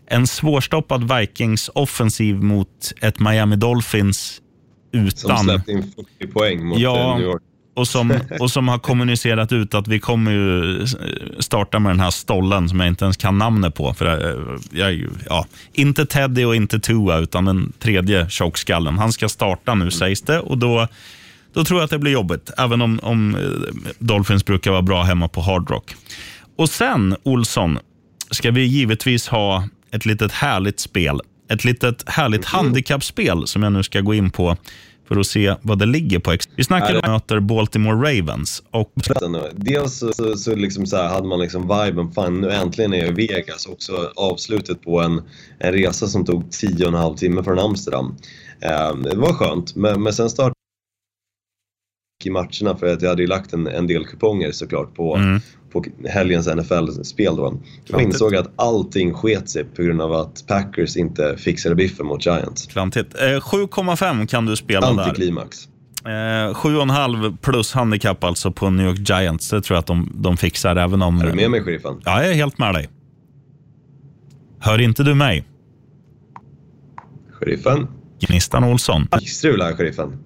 en 0.09 0.27
svårstoppad 0.27 1.17
Vikings 1.17 1.69
offensiv 1.73 2.35
mot 2.35 2.93
ett 3.01 3.19
Miami 3.19 3.55
Dolphins 3.55 4.41
som 4.91 5.01
utan... 5.31 5.37
släppte 5.43 5.71
in 5.71 5.91
40 6.19 6.31
poäng 6.33 6.65
mot 6.65 6.79
Ja. 6.79 6.99
eh, 7.11 7.15
New 7.17 7.25
York. 7.25 7.41
Och 7.75 7.87
som, 7.87 8.13
och 8.39 8.51
som 8.51 8.67
har 8.67 8.79
kommunicerat 8.79 9.51
ut 9.51 9.73
att 9.73 9.87
vi 9.87 9.99
kommer 9.99 10.31
ju 10.31 10.85
starta 11.39 11.79
med 11.79 11.91
den 11.91 11.99
här 11.99 12.11
stollen 12.11 12.69
som 12.69 12.79
jag 12.79 12.87
inte 12.87 13.05
ens 13.05 13.17
kan 13.17 13.37
namnet 13.37 13.75
på. 13.75 13.93
För 13.93 14.05
eh, 14.05 14.59
jag, 14.71 14.93
ju- 14.93 15.09
ja, 15.29 15.45
inte 15.73 16.05
Teddy 16.05 16.43
och 16.45 16.55
inte 16.55 16.79
Tua, 16.79 17.17
utan 17.17 17.45
den 17.45 17.73
tredje 17.79 18.29
tjockskallen. 18.29 18.97
Han 18.97 19.11
ska 19.11 19.29
starta 19.29 19.75
nu 19.75 19.91
sägs 19.91 20.21
det 20.21 20.39
och 20.39 20.57
då, 20.57 20.87
då 21.53 21.63
tror 21.63 21.79
jag 21.79 21.85
att 21.85 21.91
det 21.91 21.99
blir 21.99 22.11
jobbigt. 22.11 22.51
Även 22.57 22.81
om, 22.81 22.99
om 23.03 23.35
eh, 23.35 23.41
Dolphins 23.99 24.45
brukar 24.45 24.71
vara 24.71 24.81
bra 24.81 25.03
hemma 25.03 25.27
på 25.27 25.41
Hard 25.41 25.69
Rock. 25.69 25.95
Och 26.57 26.69
sen, 26.69 27.15
Olsson, 27.23 27.79
ska 28.31 28.51
vi 28.51 28.63
givetvis 28.63 29.27
ha 29.27 29.67
ett 29.91 30.05
litet 30.05 30.31
härligt 30.31 30.79
spel. 30.79 31.19
Ett 31.49 31.65
litet 31.65 32.09
härligt 32.09 32.45
handikappspel 32.45 33.47
som 33.47 33.63
jag 33.63 33.71
nu 33.71 33.83
ska 33.83 34.01
gå 34.01 34.13
in 34.13 34.29
på 34.31 34.57
för 35.07 35.19
att 35.19 35.27
se 35.27 35.55
vad 35.61 35.79
det 35.79 35.85
ligger 35.85 36.19
på. 36.19 36.35
Vi 36.55 36.63
snackar 36.63 36.95
om 36.95 37.11
möter 37.11 37.39
Baltimore 37.39 37.95
Ravens. 37.95 38.63
Och 38.71 38.91
Dels 39.55 39.97
så, 39.97 40.13
så, 40.13 40.37
så, 40.37 40.55
liksom 40.55 40.85
så 40.85 40.97
här, 40.97 41.09
hade 41.09 41.27
man 41.27 41.39
liksom 41.39 41.61
viben, 41.61 42.11
fan 42.11 42.41
nu 42.41 42.51
äntligen 42.51 42.93
är 42.93 42.97
jag 42.97 43.19
i 43.19 43.27
Vegas. 43.27 43.65
Också 43.65 44.11
avslutet 44.15 44.81
på 44.81 45.01
en, 45.01 45.21
en 45.59 45.73
resa 45.73 46.07
som 46.07 46.25
tog 46.25 46.51
10 46.51 46.85
och 46.85 46.91
en 46.91 46.93
halv 46.93 47.15
timme 47.15 47.43
från 47.43 47.59
Amsterdam. 47.59 48.15
Eh, 48.61 48.95
det 48.95 49.17
var 49.17 49.33
skönt, 49.33 49.75
men, 49.75 50.03
men 50.03 50.13
sen 50.13 50.29
startade 50.29 50.53
i 52.25 52.29
matcherna 52.29 52.77
för 52.79 52.93
att 52.93 53.01
jag 53.01 53.09
hade 53.09 53.21
ju 53.21 53.27
lagt 53.27 53.53
en, 53.53 53.67
en 53.67 53.87
del 53.87 54.05
kuponger 54.05 54.51
såklart 54.51 54.95
på, 54.95 55.15
Mm. 55.15 55.41
På 55.71 55.83
helgens 56.09 56.47
NFL-spel 56.47 57.35
då. 57.35 57.43
Och 57.43 57.53
Klantigt. 57.87 58.13
insåg 58.13 58.35
att 58.35 58.51
allting 58.55 59.13
sket 59.13 59.49
sig 59.49 59.63
på 59.63 59.81
grund 59.83 60.01
av 60.01 60.13
att 60.13 60.43
Packers 60.47 60.97
inte 60.97 61.37
fixade 61.37 61.75
biffen 61.75 62.05
mot 62.05 62.25
Giants. 62.25 62.65
klantigt. 62.67 63.15
Eh, 63.15 63.21
7,5 63.25 64.27
kan 64.27 64.45
du 64.45 64.55
spela 64.55 64.93
där. 64.93 65.03
Antiklimax. 65.03 65.67
Eh, 66.05 66.09
7,5 66.53 67.37
plus 67.41 67.73
handikapp 67.73 68.23
alltså 68.23 68.51
på 68.51 68.69
New 68.69 68.85
York 68.87 69.09
Giants. 69.09 69.49
Det 69.49 69.61
tror 69.61 69.75
jag 69.75 69.79
att 69.79 69.87
de, 69.87 70.11
de 70.15 70.37
fixar 70.37 70.75
även 70.75 71.01
om... 71.01 71.21
Är 71.21 71.25
du 71.25 71.33
med 71.33 71.51
mig, 71.51 71.63
sheriffen? 71.63 72.01
Ja, 72.05 72.21
jag 72.23 72.31
är 72.31 72.35
helt 72.35 72.57
med 72.57 72.73
dig. 72.73 72.89
Hör 74.59 74.81
inte 74.81 75.03
du 75.03 75.13
mig? 75.15 75.45
Sheriffen? 77.31 77.87
Gnistan 78.19 78.63
Olsson. 78.63 79.07
Strul 79.27 79.61
här, 79.61 79.73
sheriffen. 79.73 80.17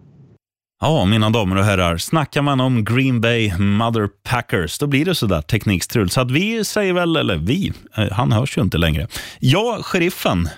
Ja, 0.84 1.06
mina 1.06 1.30
damer 1.30 1.56
och 1.56 1.64
herrar. 1.64 1.98
Snackar 1.98 2.42
man 2.42 2.60
om 2.60 2.86
Green 2.86 3.22
Bay 3.22 3.58
Mother 3.58 4.08
Packers, 4.24 4.78
då 4.78 4.88
blir 4.88 5.06
det 5.06 5.16
sådär 5.16 5.42
teknikstrul. 5.42 6.10
Så 6.10 6.22
att 6.22 6.32
vi 6.32 6.66
säger 6.66 6.94
väl, 6.94 7.16
eller 7.16 7.36
vi, 7.36 7.74
eh, 7.98 8.12
han 8.12 8.32
hörs 8.32 8.58
ju 8.58 8.62
inte 8.62 8.78
längre. 8.78 9.08
Jag, 9.40 9.86
sheriffen 9.86 10.50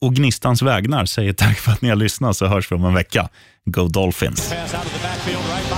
och 0.00 0.14
Gnistans 0.14 0.62
vägnar 0.62 1.04
säger 1.04 1.32
tack 1.32 1.58
för 1.58 1.72
att 1.72 1.82
ni 1.82 1.88
har 1.88 1.96
lyssnat 1.96 2.36
så 2.36 2.46
hörs 2.46 2.72
vi 2.72 2.76
om 2.76 2.84
en 2.84 2.94
vecka. 2.94 3.28
Go 3.64 3.88
Dolphins! 3.88 4.48
Pass 4.50 4.74
out 4.74 4.84
of 4.86 4.92
the 4.92 5.02
backfield, 5.08 5.44
right? 5.52 5.70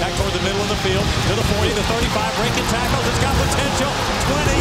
Back 0.00 0.12
toward 0.16 0.32
the 0.32 0.42
middle 0.46 0.62
of 0.62 0.68
the 0.68 0.80
field 0.88 1.06
to 1.28 1.34
the 1.40 1.46
40, 1.54 1.68
the 1.68 1.82
35, 1.82 2.36
breaking 2.38 2.68
tackles. 2.74 3.04
It's 3.10 3.20
got 3.24 3.34
potential. 3.44 3.92
20. 4.52 4.57